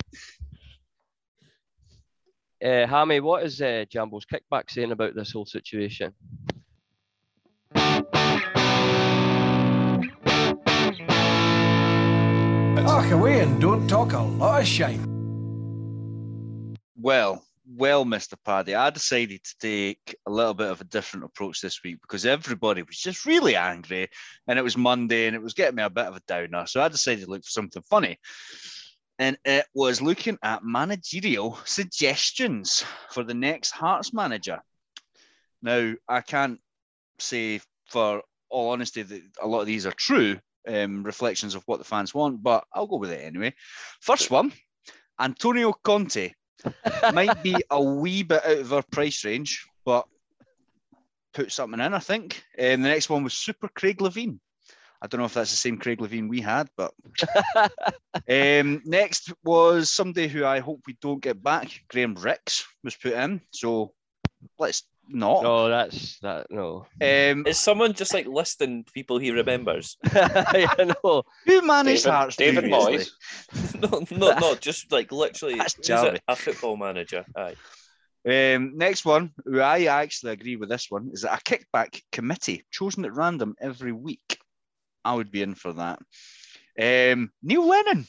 [2.65, 6.15] Uh, Hammy, what is uh, Jambo's kickback saying about this whole situation?
[12.77, 15.01] Talk away and don't talk a lot of shite.
[16.97, 18.35] Well, well, Mr.
[18.45, 22.27] Paddy, I decided to take a little bit of a different approach this week because
[22.27, 24.09] everybody was just really angry
[24.49, 26.67] and it was Monday and it was getting me a bit of a downer.
[26.67, 28.19] So I decided to look for something funny.
[29.19, 34.61] And it was looking at managerial suggestions for the next Hearts manager.
[35.63, 36.59] Now, I can't
[37.21, 41.79] say for all honesty that a lot of these are true um, reflections of what
[41.79, 43.55] the fans want, but I'll go with it anyway.
[44.01, 44.53] First one
[45.21, 46.33] Antonio Conte
[47.13, 50.07] might be a wee bit out of our price range, but
[51.35, 52.43] put something in, I think.
[52.59, 54.39] Um, the next one was Super Craig Levein.
[55.01, 56.95] I don't know if that's the same Craig Levein we had, but
[58.29, 61.83] um, next was somebody who I hope we don't get back.
[61.89, 63.93] Graham Rix was put in, so
[64.61, 65.43] let's not.
[65.43, 66.47] No, that's that.
[66.51, 69.97] No, Um, Is someone just like listing people he remembers?
[70.05, 71.25] I know.
[71.47, 73.07] who managed David, Hearts David previously?
[73.81, 74.41] no, Moyes.
[74.41, 77.25] no, just like literally That's who's a, a football manager.
[77.37, 77.57] Aye.
[78.25, 83.05] Um, next one, I actually agree with this one, is that a kickback committee chosen
[83.05, 84.39] at random every week.
[85.05, 85.99] I would be in for that.
[86.81, 88.07] Um, Neil Lennon.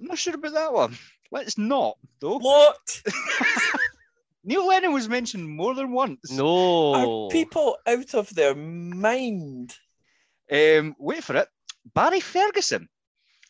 [0.00, 0.96] I'm not sure about that one.
[1.30, 2.38] Let's not, though.
[2.38, 3.02] What?
[4.46, 6.30] Neil Lennon was mentioned more than once.
[6.30, 7.26] No.
[7.26, 9.74] Are people out of their mind?
[10.50, 11.48] Um, wait for it.
[11.92, 12.88] Barry Ferguson.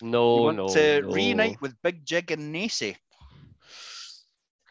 [0.01, 0.69] No, you want no.
[0.69, 1.09] to no.
[1.11, 2.97] reunite with Big Jig and Nacy.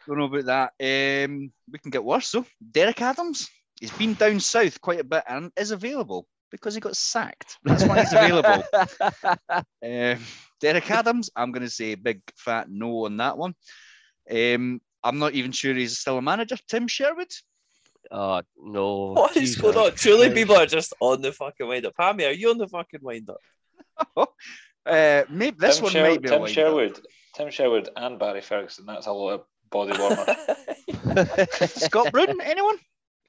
[0.06, 1.24] Don't know about that.
[1.28, 2.46] Um, we can get worse though.
[2.72, 3.48] Derek Adams.
[3.80, 7.58] He's been down south quite a bit and is available because he got sacked.
[7.62, 8.64] That's why he's available.
[9.84, 10.18] Um,
[10.60, 13.54] Derek Adams, I'm going to say big fat no on that one.
[14.28, 16.56] Um, I'm not even sure he's still a manager.
[16.68, 17.30] Tim Sherwood.
[18.10, 19.12] oh no.
[19.12, 19.92] What is Jesus going on?
[19.94, 21.94] Truly, people are just on the fucking wind up.
[21.98, 24.30] Hammy, are you on the fucking wind up?
[24.86, 26.54] Uh, maybe this Tim, one Sher- might be a Tim wind-up.
[26.54, 27.00] Sherwood.
[27.34, 28.86] Tim Sherwood and Barry Ferguson.
[28.86, 30.24] That's a lot of body warmer.
[31.66, 32.40] Scott Brown.
[32.40, 32.76] Anyone?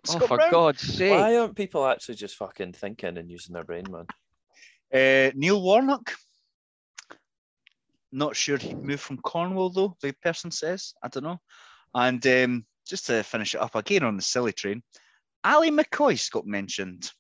[0.08, 0.52] Oh, Scott for Brown.
[0.52, 1.12] God's sake.
[1.12, 4.06] Why aren't people actually just fucking thinking and using their brain, man?
[4.94, 6.14] Uh, Neil Warnock.
[8.12, 9.96] Not sure he'd move from Cornwall though.
[10.02, 11.40] The person says I don't know.
[11.94, 14.82] And um, just to finish it up again on the silly train,
[15.44, 17.12] Ally McCoist got mentioned.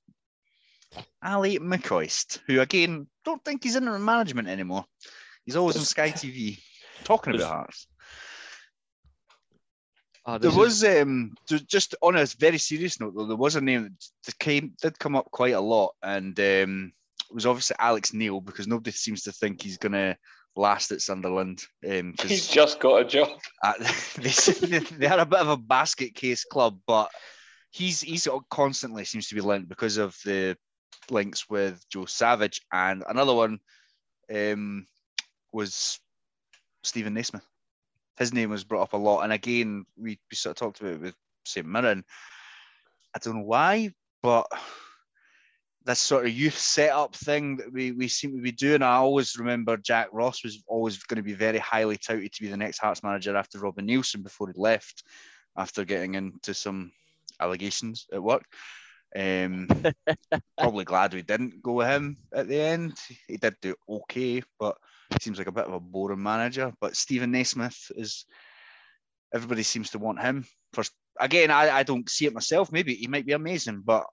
[1.21, 4.85] Ally McCoist, who again don't think he's in management anymore.
[5.45, 6.59] He's always on Sky TV
[7.03, 7.87] talking about Hearts.
[10.25, 13.83] Oh, There was um just on a very serious note though, there was a name
[13.83, 16.91] that that came did come up quite a lot, and um,
[17.29, 20.17] it was obviously Alex Neil because nobody seems to think he's gonna
[20.57, 21.63] last at Sunderland.
[21.87, 23.29] Um, He's just got a job.
[23.63, 23.73] uh,
[24.17, 27.09] they they are a bit of a basket case club, but
[27.71, 30.57] he's he's constantly seems to be linked because of the
[31.09, 33.59] links with Joe Savage, and another one
[34.33, 34.85] um,
[35.51, 35.99] was
[36.83, 37.45] Steven Naismith.
[38.17, 40.93] His name was brought up a lot, and again we, we sort of talked about
[40.93, 41.15] it with
[41.45, 42.03] St Mirren.
[43.15, 43.91] I don't know why,
[44.21, 44.47] but
[45.87, 48.83] this sort of youth setup thing that we, we seem to be doing.
[48.83, 52.49] I always remember Jack Ross was always going to be very highly touted to be
[52.49, 55.03] the next Hearts manager after Robin Neilson before he left,
[55.57, 56.91] after getting into some
[57.39, 58.43] allegations at work.
[59.15, 59.69] Um,
[60.57, 62.97] probably glad we didn't go with him at the end.
[63.29, 64.75] He did do okay, but
[65.17, 66.73] he seems like a bit of a boring manager.
[66.81, 68.25] But Steven Naismith is
[69.33, 70.45] everybody seems to want him.
[70.73, 72.73] First, again, I, I don't see it myself.
[72.73, 74.05] Maybe he might be amazing, but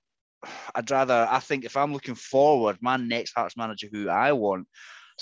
[0.74, 1.26] I'd rather.
[1.30, 4.66] I think if I'm looking forward, my next Hearts manager who I want,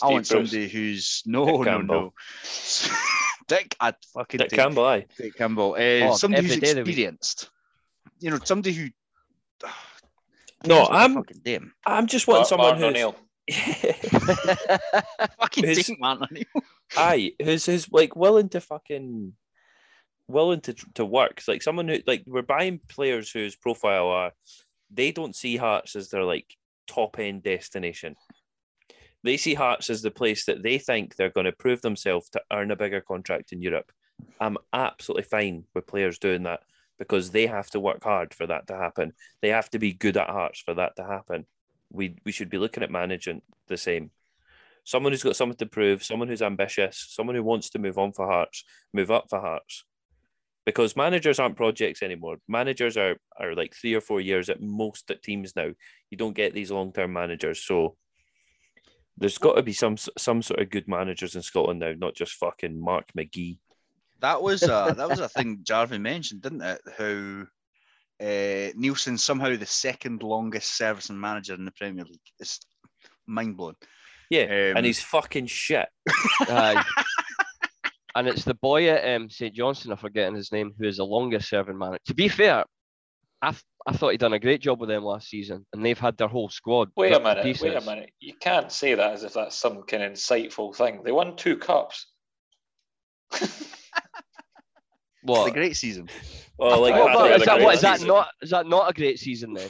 [0.02, 0.50] I want Bruce.
[0.50, 2.00] somebody who's no, Dick no, Campbell.
[2.00, 2.12] no.
[3.48, 5.06] Dick, I'd fucking Dick take Campbell, aye.
[5.18, 5.74] Dick Campbell.
[5.74, 6.88] Uh, Oh, somebody who's every day of the week.
[6.90, 7.50] experienced.
[8.20, 8.88] You know, somebody who.
[10.64, 11.74] No, I'm fucking damn.
[11.84, 13.16] I'm just wanting Mar- someone Martin who's O'Neill.
[15.40, 16.44] Fucking Who's- take Martin O'Neill.
[16.96, 19.32] aye, who's who's like willing to fucking
[20.28, 21.34] willing to to work.
[21.38, 24.32] It's like someone who like we're buying players whose profile are
[24.92, 28.16] they don't see Hearts as their like top end destination.
[29.24, 32.42] They see Hearts as the place that they think they're going to prove themselves to
[32.52, 33.92] earn a bigger contract in Europe.
[34.40, 36.60] I'm absolutely fine with players doing that
[36.98, 39.12] because they have to work hard for that to happen.
[39.40, 41.46] They have to be good at Hearts for that to happen.
[41.90, 44.10] We we should be looking at managing the same.
[44.84, 48.12] Someone who's got something to prove, someone who's ambitious, someone who wants to move on
[48.12, 49.84] for Hearts, move up for Hearts.
[50.64, 52.36] Because managers aren't projects anymore.
[52.48, 55.70] Managers are are like three or four years at most at teams now.
[56.10, 57.96] You don't get these long term managers, so
[59.18, 62.34] there's got to be some some sort of good managers in Scotland now, not just
[62.34, 63.58] fucking Mark McGhee.
[64.20, 66.80] That was uh, that was a thing Jarvin mentioned, didn't it?
[66.96, 67.46] How
[68.22, 72.20] uh, Neilson somehow the second longest servicing manager in the Premier League.
[72.38, 72.60] It's
[73.26, 73.74] mind blowing.
[74.30, 75.88] Yeah, Um, and he's fucking shit.
[76.40, 76.82] Aye.
[78.14, 81.04] And it's the boy at um, St Johnstone, I'm forgetting his name, who is the
[81.04, 82.00] longest serving manager.
[82.06, 82.64] To be fair,
[83.40, 85.98] I, th- I thought he'd done a great job with them last season, and they've
[85.98, 86.90] had their whole squad.
[86.96, 88.10] Wait a ripped to minute, wait a minute.
[88.20, 91.02] You can't say that as if that's some kind of insightful thing.
[91.02, 92.06] They won two cups.
[95.24, 96.08] It's a great season.
[96.58, 97.74] Well, like Well, I is that what?
[97.76, 98.08] Is that season.
[98.08, 98.28] not?
[98.42, 99.68] Is that not a great season then?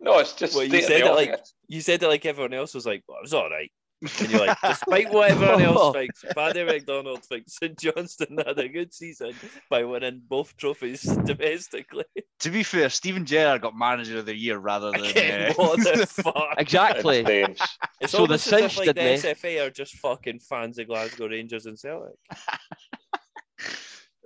[0.00, 2.74] No, it's just Well, you said the it like- you said it like everyone else
[2.74, 3.70] was like, well, it was all right.
[4.02, 8.68] And you're like, despite what everyone else thinks, Paddy McDonald thinks St Johnstone had a
[8.68, 9.32] good season
[9.70, 12.04] by winning both trophies domestically.
[12.40, 15.04] To be fair, Steven Gerrard got manager of the year rather than.
[15.04, 16.54] Again, uh, what the fuck?
[16.58, 17.24] Exactly.
[17.98, 19.16] It's So the almost as like did the me.
[19.16, 22.16] SFA are just fucking fans of Glasgow Rangers and Celtic.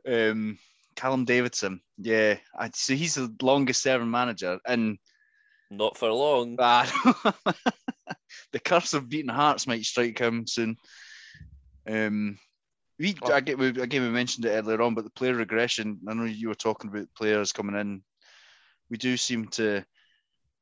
[0.08, 0.58] um,
[0.96, 1.80] Callum Davidson.
[1.96, 4.98] Yeah, I, so he's the longest serving manager, and
[5.70, 6.56] Not for long.
[6.58, 6.86] uh,
[8.52, 10.76] the curse of beating Hearts might strike him soon.
[11.88, 12.38] Um,
[12.98, 13.32] we, Oh.
[13.32, 16.00] I get, we, again, we mentioned it earlier on, but the player regression.
[16.06, 18.02] I know you were talking about players coming in.
[18.90, 19.84] We do seem to,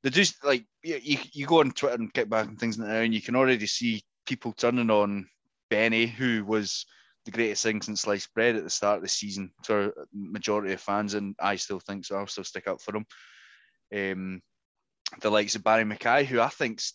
[0.03, 2.89] they do like you, you, you go on Twitter and kick back and things like
[2.89, 5.29] that, and you can already see people turning on
[5.71, 6.87] Benny, who was
[7.25, 10.73] the greatest thing since sliced bread at the start of the season for a majority
[10.73, 12.17] of fans, and I still think so.
[12.17, 13.07] I'll still stick up for him.
[13.95, 14.43] Um,
[15.21, 16.95] the likes of Barrie McKay, who I think's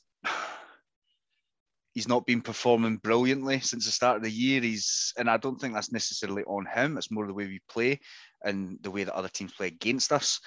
[1.93, 4.62] he's not been performing brilliantly since the start of the year.
[4.62, 6.97] He's and I don't think that's necessarily on him.
[6.97, 7.99] It's more the way we play
[8.43, 10.39] and the way that other teams play against us.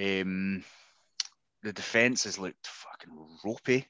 [0.00, 0.64] Um,
[1.62, 3.12] the defense has looked fucking
[3.44, 3.86] ropey.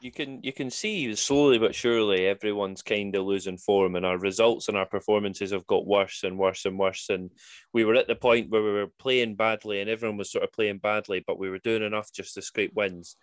[0.00, 4.18] You can you can see slowly but surely everyone's kind of losing form, and our
[4.18, 7.08] results and our performances have got worse and worse and worse.
[7.08, 7.30] And
[7.72, 10.52] we were at the point where we were playing badly, and everyone was sort of
[10.52, 13.16] playing badly, but we were doing enough just to scrape wins.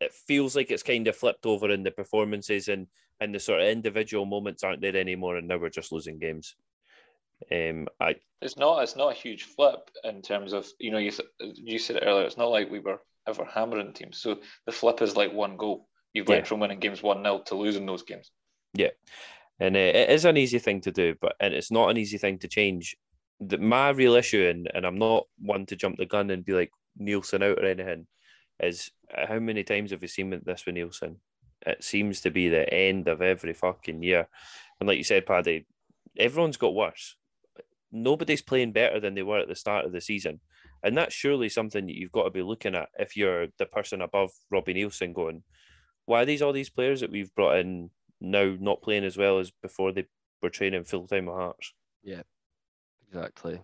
[0.00, 2.86] It feels like it's kind of flipped over in the performances, and
[3.20, 6.56] and the sort of individual moments aren't there anymore, and now we're just losing games.
[7.52, 8.82] Um, I It's not.
[8.82, 12.26] It's not a huge flip in terms of you know you you said it earlier.
[12.26, 14.18] It's not like we were ever hammering teams.
[14.18, 15.88] So the flip is like one goal.
[16.12, 16.34] You've Yeah.
[16.36, 18.30] went from winning games one 0 to losing those games.
[18.74, 18.90] Yeah,
[19.60, 22.18] and uh, it is an easy thing to do, but and it's not an easy
[22.18, 22.96] thing to change.
[23.40, 26.52] The, my real issue, and, and I'm not one to jump the gun and be
[26.52, 28.06] like Neilson out or anything,
[28.62, 31.16] is uh, how many times have we seen this with Neilson?
[31.66, 34.28] It seems to be the end of every fucking year,
[34.78, 35.66] and like you said, Paddy,
[36.18, 37.16] everyone's got worse.
[37.92, 40.40] Nobody's playing better than they were at the start of the season,
[40.82, 44.00] and that's surely something that you've got to be looking at if you're the person
[44.00, 45.42] above Robbie Neilson, going,
[46.06, 49.38] why are these all these players that we've brought in now not playing as well
[49.38, 50.06] as before they
[50.42, 51.72] were training full time with Hearts.
[52.02, 52.22] Yeah,
[53.08, 53.60] exactly.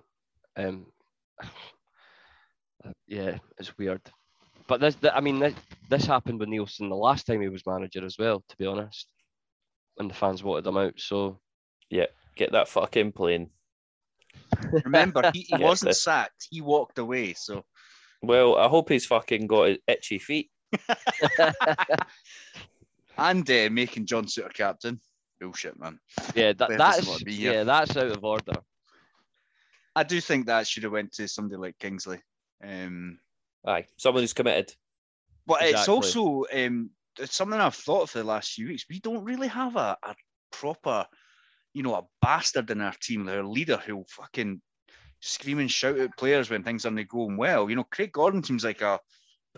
[0.57, 0.87] Um,
[1.43, 4.01] uh, yeah, it's weird.
[4.69, 5.55] But this, th- I mean, this,
[5.89, 9.07] this happened with Neilson the last time he was manager as well, to be honest.
[9.99, 10.95] And the fans voted him out.
[10.99, 11.41] So
[11.89, 13.49] yeah, Get that fucking plane.
[14.85, 16.47] Remember, he, he wasn't this- sacked.
[16.51, 17.33] He walked away.
[17.33, 17.65] So
[18.23, 20.51] Well, I hope he's fucking got his itchy feet.
[23.19, 25.01] and uh, making John Souttar captain.
[25.41, 25.99] Bullshit, man.
[26.35, 27.53] yeah, that, that's want to be here.
[27.53, 28.55] yeah, that's out of order.
[29.95, 32.21] I do think that should have went to somebody like Kingsley.
[32.63, 33.19] Um,
[33.67, 34.73] Aye, someone who's committed.
[35.47, 38.87] But it's also um, it's something I've thought for the last few weeks.
[38.89, 40.15] We don't really have a, a
[40.53, 41.07] proper,
[41.73, 44.61] you know, a bastard in our team, our leader who'll fucking
[45.21, 47.69] scream and shout at players when things aren't going well.
[47.69, 49.01] You know, Craig Gordon seems like a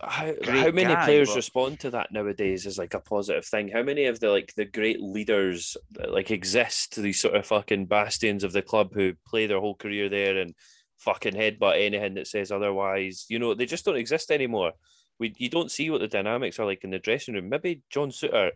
[0.00, 3.68] How, how many guy, players but- respond to that nowadays is like a positive thing?
[3.68, 6.96] How many of the like the great leaders that, like exist?
[6.96, 10.54] These sort of fucking bastions of the club who play their whole career there and
[10.98, 13.26] fucking headbutt anything that says otherwise.
[13.28, 14.72] You know, they just don't exist anymore.
[15.18, 17.48] We you don't see what the dynamics are like in the dressing room.
[17.48, 18.50] Maybe John Souttar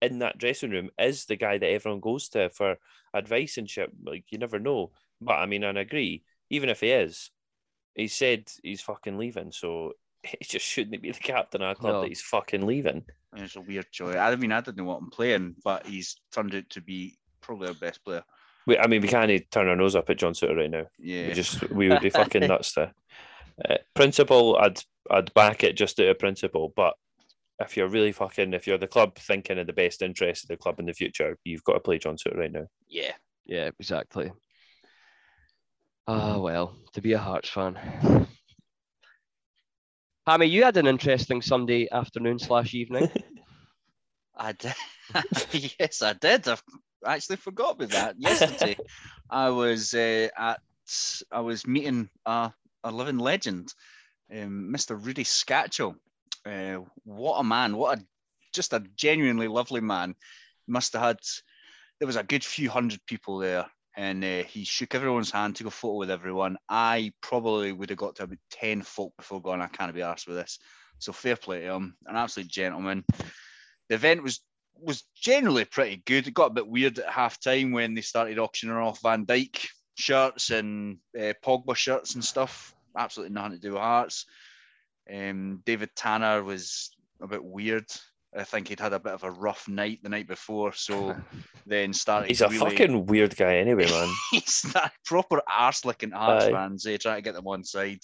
[0.00, 2.76] in that dressing room is the guy that everyone goes to for
[3.14, 3.90] advice and shit.
[4.04, 4.90] Like you never know.
[5.20, 6.24] But I mean, and I agree.
[6.50, 7.30] Even if he is,
[7.94, 9.52] he said he's fucking leaving.
[9.52, 12.00] So he just shouldn't be the captain of a club No.
[12.02, 13.04] that he's fucking leaving.
[13.36, 14.16] it's a weird choice.
[14.16, 17.74] I mean, I didn't want him playing, but he's turned out to be probably our
[17.74, 18.22] best player.
[18.66, 20.86] We, I mean, we can't turn our nose up at John Souttar right now.
[20.98, 21.28] Yeah.
[21.28, 22.92] We just we would be fucking nuts to.
[23.68, 26.94] Uh, principle, I'd I'd back it just out of principle, but
[27.60, 30.56] if you're really fucking, if you're the club thinking in the best interest of the
[30.56, 32.66] club in the future, you've got to play John Souttar right now.
[32.88, 33.12] yeah.
[33.44, 34.30] Yeah, exactly.
[36.06, 38.28] Ah, well, to be a Hearts fan.
[40.26, 43.10] Hammy, you had an interesting Sunday afternoon slash evening.
[44.36, 44.74] I did.
[45.78, 46.46] yes, I did.
[46.48, 46.56] I
[47.06, 48.76] actually forgot about that yesterday.
[49.30, 50.60] I was uh, at.
[51.30, 52.52] I was meeting a,
[52.84, 53.72] a living legend,
[54.30, 54.98] um, Mr.
[55.02, 55.94] Rudi Skácel.
[56.44, 57.76] Uh, what a man!
[57.76, 58.04] What a
[58.52, 60.14] just a genuinely lovely man.
[60.66, 61.18] Must have had.
[61.98, 65.68] There was a good few hundred people there, and uh, he shook everyone's hand, took
[65.68, 66.56] a photo with everyone.
[66.68, 69.60] I probably would have got to about ten folk before going.
[69.60, 70.58] I can't be asked with this.
[70.98, 73.04] So fair play to him, an absolute gentleman.
[73.88, 74.40] The event was
[74.82, 76.26] was generally pretty good.
[76.26, 79.66] It got a bit weird at half time when they started auctioning off Van Dijk
[79.94, 82.74] shirts and uh, Pogba shirts and stuff.
[82.96, 84.26] Absolutely nothing to do with Hearts.
[85.12, 87.86] Um, David Tanner was a bit weird.
[88.36, 91.14] I think he'd had a bit of a rough night the night before, so
[91.66, 92.28] then started.
[92.28, 94.08] He's a really, fucking weird guy anyway, man.
[94.30, 98.00] he's that proper arse licking Hearts fans, eh, trying to get them on side.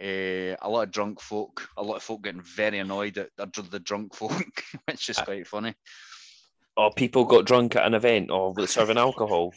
[0.00, 3.80] Uh, a lot of drunk folk, a lot of folk getting very annoyed at the
[3.82, 5.74] drunk folk, which is quite funny.
[6.76, 9.54] Oh, people got drunk at an event or serving alcohol.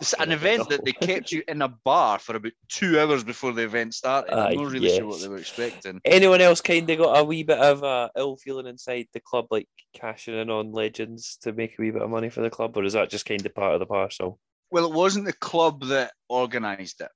[0.00, 3.52] It's an event that they kept you in a bar for about two hours before
[3.52, 4.32] the event started.
[4.32, 6.00] I'm not really sure what they were expecting.
[6.04, 9.46] Anyone else kind of got a wee bit of uh, ill feeling inside the club,
[9.50, 12.76] like cashing in on legends to make a wee bit of money for the club,
[12.76, 14.38] or is that just kind of part of the parcel?
[14.70, 17.10] Well, it wasn't the club that organised it.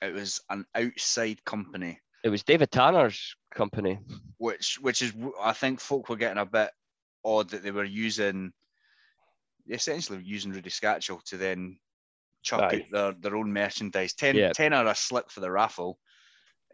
[0.00, 3.98] It was an outside company, It was David Tanner's company.
[4.38, 6.70] which which is I think folk were getting a bit
[7.24, 8.52] odd that they were using
[9.68, 11.78] essentially using Rudi Skácel to then
[12.42, 12.76] chuck Aye.
[12.76, 14.12] out their, their own merchandise.
[14.14, 14.50] Ten, Yeah.
[14.52, 15.98] 10 are a slip for the raffle.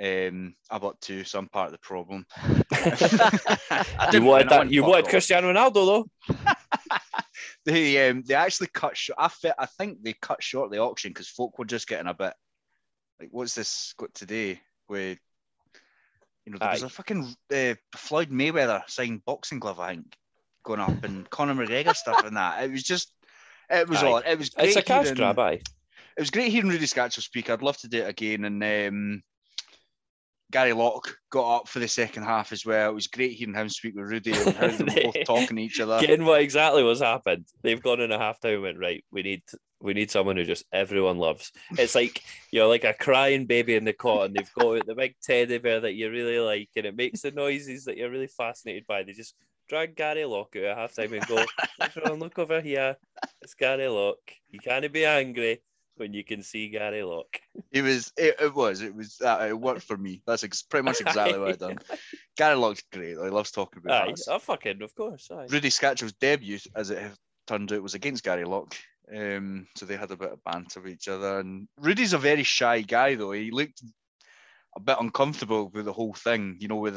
[0.03, 2.25] Um, I bought two, so I'm part of the problem.
[2.73, 4.71] You didn't wanted that?
[4.71, 5.09] You fuck wanted.
[5.11, 6.35] Cristiano Ronaldo though.
[7.66, 9.19] they um they actually cut short.
[9.19, 12.14] I fe- I think they cut short the auction because folk were just getting a
[12.14, 12.33] bit
[13.21, 14.61] like, what's this got today?
[14.87, 15.16] Where
[16.47, 16.87] you know there was Aye.
[16.87, 20.14] a fucking uh, Floyd Mayweather signed boxing glove, I think,
[20.64, 22.64] going up and Conor McGregor stuff and that.
[22.64, 23.12] It was just,
[23.71, 24.07] it was Aye.
[24.11, 24.23] odd.
[24.27, 25.61] It was great It's a cash hearing- grab, aye.
[26.16, 27.49] It was great hearing Rudi Skácel speak.
[27.49, 28.45] I'd love to do it again.
[28.45, 29.23] And um,
[30.51, 32.90] Gary Locke got up for the second half as well.
[32.90, 35.62] It was great hearing him speak with Rudi and how they were both talking to
[35.62, 36.01] each other.
[36.01, 37.44] Getting what exactly what's happened.
[37.62, 39.42] They've gone in a half time and went, right, we need
[39.80, 41.53] we need someone who just everyone loves.
[41.72, 45.14] It's like you're like a crying baby in the cot and they've got the big
[45.22, 48.86] teddy bear that you really like and it makes the noises that you're really fascinated
[48.88, 49.03] by.
[49.03, 49.34] They just
[49.68, 51.44] drag Gary Locke out at half time and go,
[51.80, 52.96] everyone look over here.
[53.42, 54.32] It's Gary Locke.
[54.51, 55.61] You can't be angry
[55.99, 57.40] when you can see Gary Locke.
[57.72, 60.22] It was, it, it was, it was, uh, it worked for me.
[60.26, 61.78] That's ex- pretty much exactly what I've done.
[62.36, 63.11] Gary Locke's great.
[63.11, 64.28] He loves talking about Aye, us.
[64.28, 65.30] oh, fucking, of course.
[65.30, 65.46] Aye.
[65.51, 67.12] Rudi Skácel's debut, as it
[67.46, 68.76] turned out, was against Gary Locke.
[69.14, 71.40] Um, so they had a bit of banter with each other.
[71.40, 73.32] And Rudi's a very shy guy, though.
[73.32, 73.82] He looked
[74.76, 76.57] a bit uncomfortable with the whole thing.
[76.61, 76.96] You know, with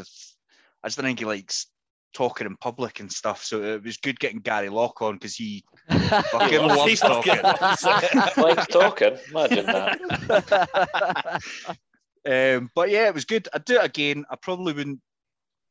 [0.84, 1.68] I just don't think he likes
[2.14, 3.44] talking in public and stuff.
[3.44, 7.40] So it was good getting Gary Locke on because he fucking loves talking.
[8.44, 9.18] Like talking.
[9.30, 11.42] Imagine that.
[12.26, 13.48] um, but yeah, it was good.
[13.54, 14.26] I'd do it again.
[14.30, 15.00] I probably wouldn't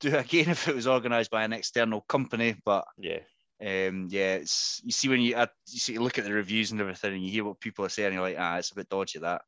[0.01, 3.21] do it again if it was organised by an external company, but yeah.
[3.61, 6.73] um, yeah, it's you see when you uh, you see you look at the reviews
[6.73, 8.89] and everything, and you hear what people are saying, you're like, ah, it's a bit
[8.89, 9.43] dodgy that.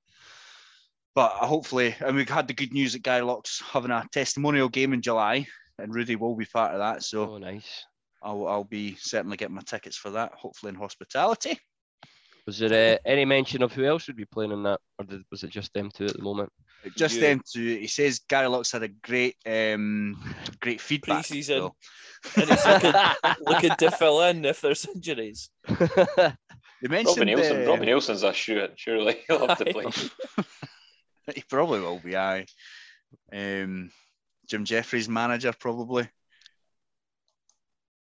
[1.15, 4.69] But uh, hopefully, and we've had the good news that Gary Locke's having a testimonial
[4.69, 5.47] game in July,
[5.79, 7.03] and Rudi will be part of that.
[7.03, 7.85] So oh, nice.
[8.23, 10.33] I'll, I'll be certainly getting my tickets for that.
[10.35, 11.59] Hopefully in hospitality.
[12.47, 15.23] Was there uh, any mention of who else would be playing in that, or did,
[15.31, 16.51] was it just them two at the moment?
[16.97, 17.77] Just You- them two.
[17.79, 20.21] He says Gary Locke's had a great, um,
[20.61, 21.27] great feedback.
[21.27, 21.61] Pre-season.
[21.61, 21.77] though.
[22.37, 22.93] And he's looking,
[23.47, 25.51] looking to fill in if there's injuries.
[26.83, 27.65] They mentioned Robbie Neilson.
[27.65, 28.73] uh, Robbie Neilson's a shoot.
[28.75, 29.85] Surely he'll have to play.
[31.33, 32.17] He probably will be.
[32.17, 32.45] I.
[33.33, 33.93] Um,
[34.49, 36.09] Jim Jeffries manager probably.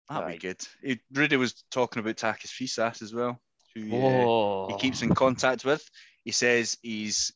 [0.09, 0.31] That'd Aye.
[0.33, 0.61] be good.
[0.83, 3.39] He, Rudy was talking about Takis Fyssas as well,
[3.73, 5.87] who uh, oh, he keeps in contact with.
[6.25, 7.31] He says he's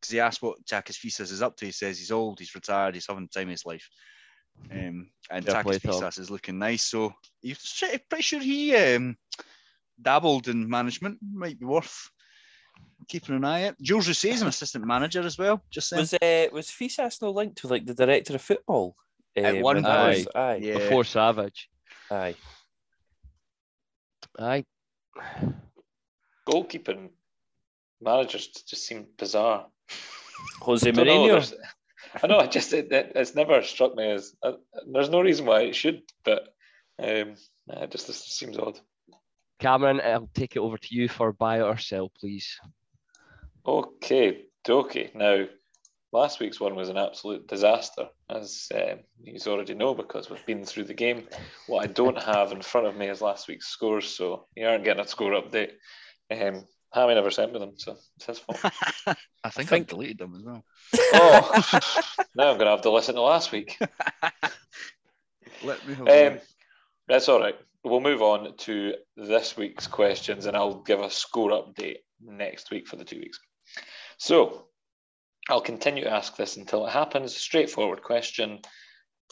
[0.00, 1.66] because he asked what Takis Fyssas is up to.
[1.66, 3.88] He says he's old, he's retired, he's having the time of his life.
[4.70, 5.80] Um, and play Takis.
[5.80, 6.82] Fyssas is looking nice.
[6.82, 9.16] So he's pretty pretty sure he um,
[10.00, 11.18] dabbled in management.
[11.32, 12.10] Might be worth
[13.08, 13.80] keeping an eye out.
[13.80, 15.62] Jules is an assistant manager as well.
[15.70, 16.00] Just saying.
[16.00, 18.96] Was uh, was Fyssas no linked to like the director of football?
[19.36, 20.78] At Uh, one when point, aye, yeah.
[20.78, 21.68] before Savage.
[22.10, 22.34] aye.
[24.38, 24.64] Aye.
[26.48, 27.10] Goalkeeping
[28.00, 29.66] managers just seem bizarre.
[30.62, 31.52] Jose I know, Mourinho.
[32.22, 32.38] I know.
[32.38, 34.34] I just it, it- it's never struck me as.
[34.42, 34.52] Uh,
[34.92, 36.48] there's no reason why it should, but
[36.98, 37.34] um,
[37.68, 38.80] it just, just seems odd.
[39.58, 42.58] Cameron, I'll take it over to you for buy or sell, please.
[43.66, 45.10] Okay, okay.
[45.14, 45.44] Now,
[46.12, 50.64] last week's one was an absolute disaster, as um, you already know, because we've been
[50.64, 51.28] through the game.
[51.66, 54.84] What I don't have in front of me is last week's scores, so you aren't
[54.84, 55.72] getting a score update.
[56.30, 58.58] Um, Hammy never sent me them, so it's his fault.
[59.44, 60.64] I think, think- I've deleted them as well.
[61.14, 61.62] oh,
[62.34, 63.78] now I'm going to have to listen to last week.
[65.62, 66.40] Let me have Um,
[67.06, 67.56] that's all right.
[67.84, 72.86] We'll move on to this week's questions, and I'll give a score update next week
[72.88, 73.38] for the two weeks.
[74.20, 74.66] So
[75.48, 77.34] I'll continue to ask this until it happens.
[77.34, 78.60] Straightforward question.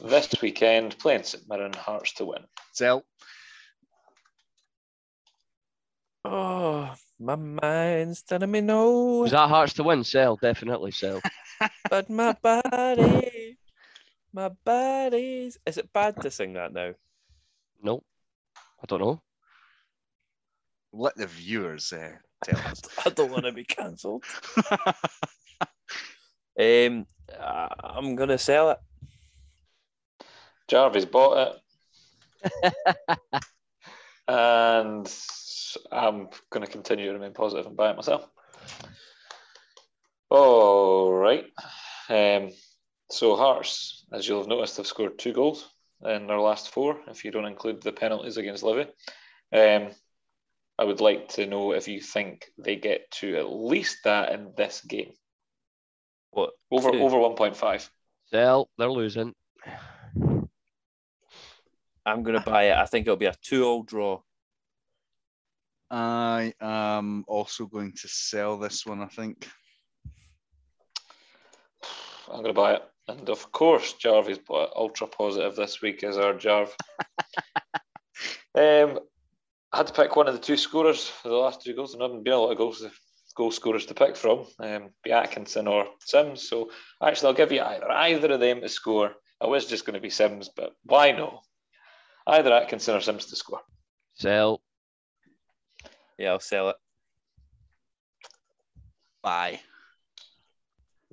[0.03, 2.45] This weekend, playing St Mirren Hearts to win.
[2.74, 3.05] Zell.
[6.24, 10.05] Oh, my mind's telling me no, Was that Hearts to win?
[10.05, 11.20] Sell, definitely sell.
[11.91, 13.59] but my body,
[14.32, 15.59] my body's.
[15.66, 16.95] Is it bad to sing that now?
[17.82, 18.03] No,
[18.57, 19.20] I don't know.
[20.95, 22.82] Let the viewers uh, tell us.
[23.07, 24.24] I don't want to be cancelled.
[26.59, 27.07] Um,
[27.39, 28.78] I'm gonna sell it.
[30.66, 31.61] Jarvis bought
[32.43, 33.43] it.
[34.28, 35.12] and
[35.91, 38.28] I'm going to continue to remain positive and buy it myself.
[40.30, 41.47] All right.
[42.09, 42.51] Um,
[43.11, 45.66] so Hearts, as you'll have noticed, have scored two goals
[46.05, 48.91] in their last four, if you don't include the penalties against Livy.
[49.53, 49.91] Um,
[50.78, 54.52] I would like to know if you think they get to at least that in
[54.56, 55.12] this game.
[56.30, 56.50] What?
[56.70, 57.00] Over Two.
[57.00, 57.88] over 1.5.
[58.30, 59.34] Sell, they're losing.
[62.06, 62.76] I'm gonna buy it.
[62.76, 64.20] I think it'll be a two-all draw.
[65.90, 69.48] I am also going to sell this one, I think.
[72.30, 72.82] I'm going to buy it.
[73.08, 76.70] And of course, Jarvis bought ultra positive this week is our Jarv.
[78.54, 78.98] um,
[79.72, 82.00] I had to pick one of the two scorers for the last two goals, and
[82.00, 82.84] there haven't been a lot of goals
[83.38, 86.48] goal scorers to pick from, um, be Atkinson or Simms.
[86.48, 86.70] So
[87.02, 89.12] actually, I'll give you either either of them to score.
[89.40, 91.40] I was just going to be Simms, but why no?
[92.26, 93.60] Either Atkinson or Simms to score.
[94.14, 94.60] Sell.
[96.18, 96.76] Yeah, I'll sell it.
[99.22, 99.60] Bye.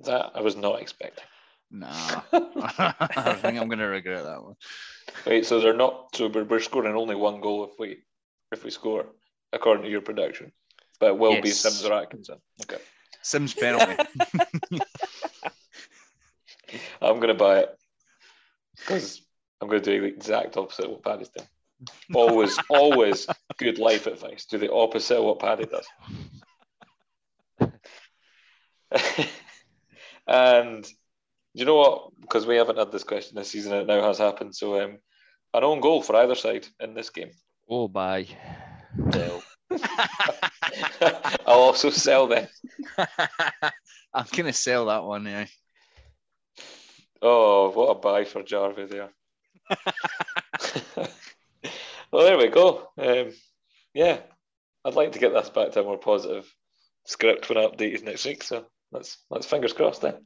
[0.00, 1.24] That I was not expecting.
[1.70, 2.22] Nah.
[2.32, 4.56] I think I'm going to regret that one.
[5.24, 6.08] Wait, so they're not.
[6.16, 7.98] So we're, we're scoring only one goal if we
[8.52, 9.06] if we score,
[9.52, 10.52] according to your prediction.
[10.98, 12.38] But it will be Simms or Atkinson.
[12.62, 12.82] Okay.
[13.22, 14.02] Simms penalty.
[17.00, 17.76] I'm going to buy it
[18.76, 19.20] because
[19.60, 21.46] I'm going to do the exact opposite of what Paddy's done.
[22.14, 23.26] Always, always
[23.58, 24.46] good life advice.
[24.46, 25.86] Do the opposite of what Paddy does.
[30.26, 30.86] and
[31.54, 32.20] you know what?
[32.20, 34.54] Because we haven't had this question this season, it now has happened.
[34.54, 34.98] So, um,
[35.54, 37.30] an own goal for either side in this game.
[37.68, 38.28] Oh, buy.
[39.10, 39.42] Sell.
[41.46, 42.46] I'll also sell them.
[44.14, 45.46] I'm going to sell that one, yeah.
[47.20, 49.10] Oh, what a buy for Jarvis there.
[50.96, 52.88] well, there we go.
[52.98, 53.32] Um,
[53.94, 54.18] yeah,
[54.84, 56.46] I'd like to get this back to a more positive
[57.04, 58.42] script when I update you next week.
[58.42, 60.24] So let's let's fingers crossed then.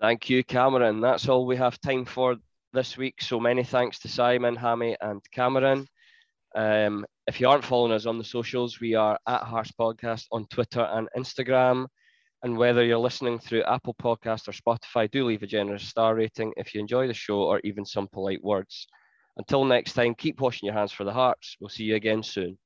[0.00, 1.00] Thank you, Cameron.
[1.00, 2.36] That's all we have time for
[2.72, 3.20] this week.
[3.20, 5.86] So many thanks to Simon, Hammy, and Cameron.
[6.54, 10.46] Um, if you aren't following us on the socials, we are at Hearts Podcast on
[10.46, 11.86] Twitter and Instagram.
[12.42, 16.52] And whether you're listening through Apple Podcast or Spotify, do leave a generous star rating
[16.56, 18.86] if you enjoy the show or even some polite words.
[19.36, 21.56] Until next time, keep washing your hands for the Hearts.
[21.60, 22.58] We'll see you again soon.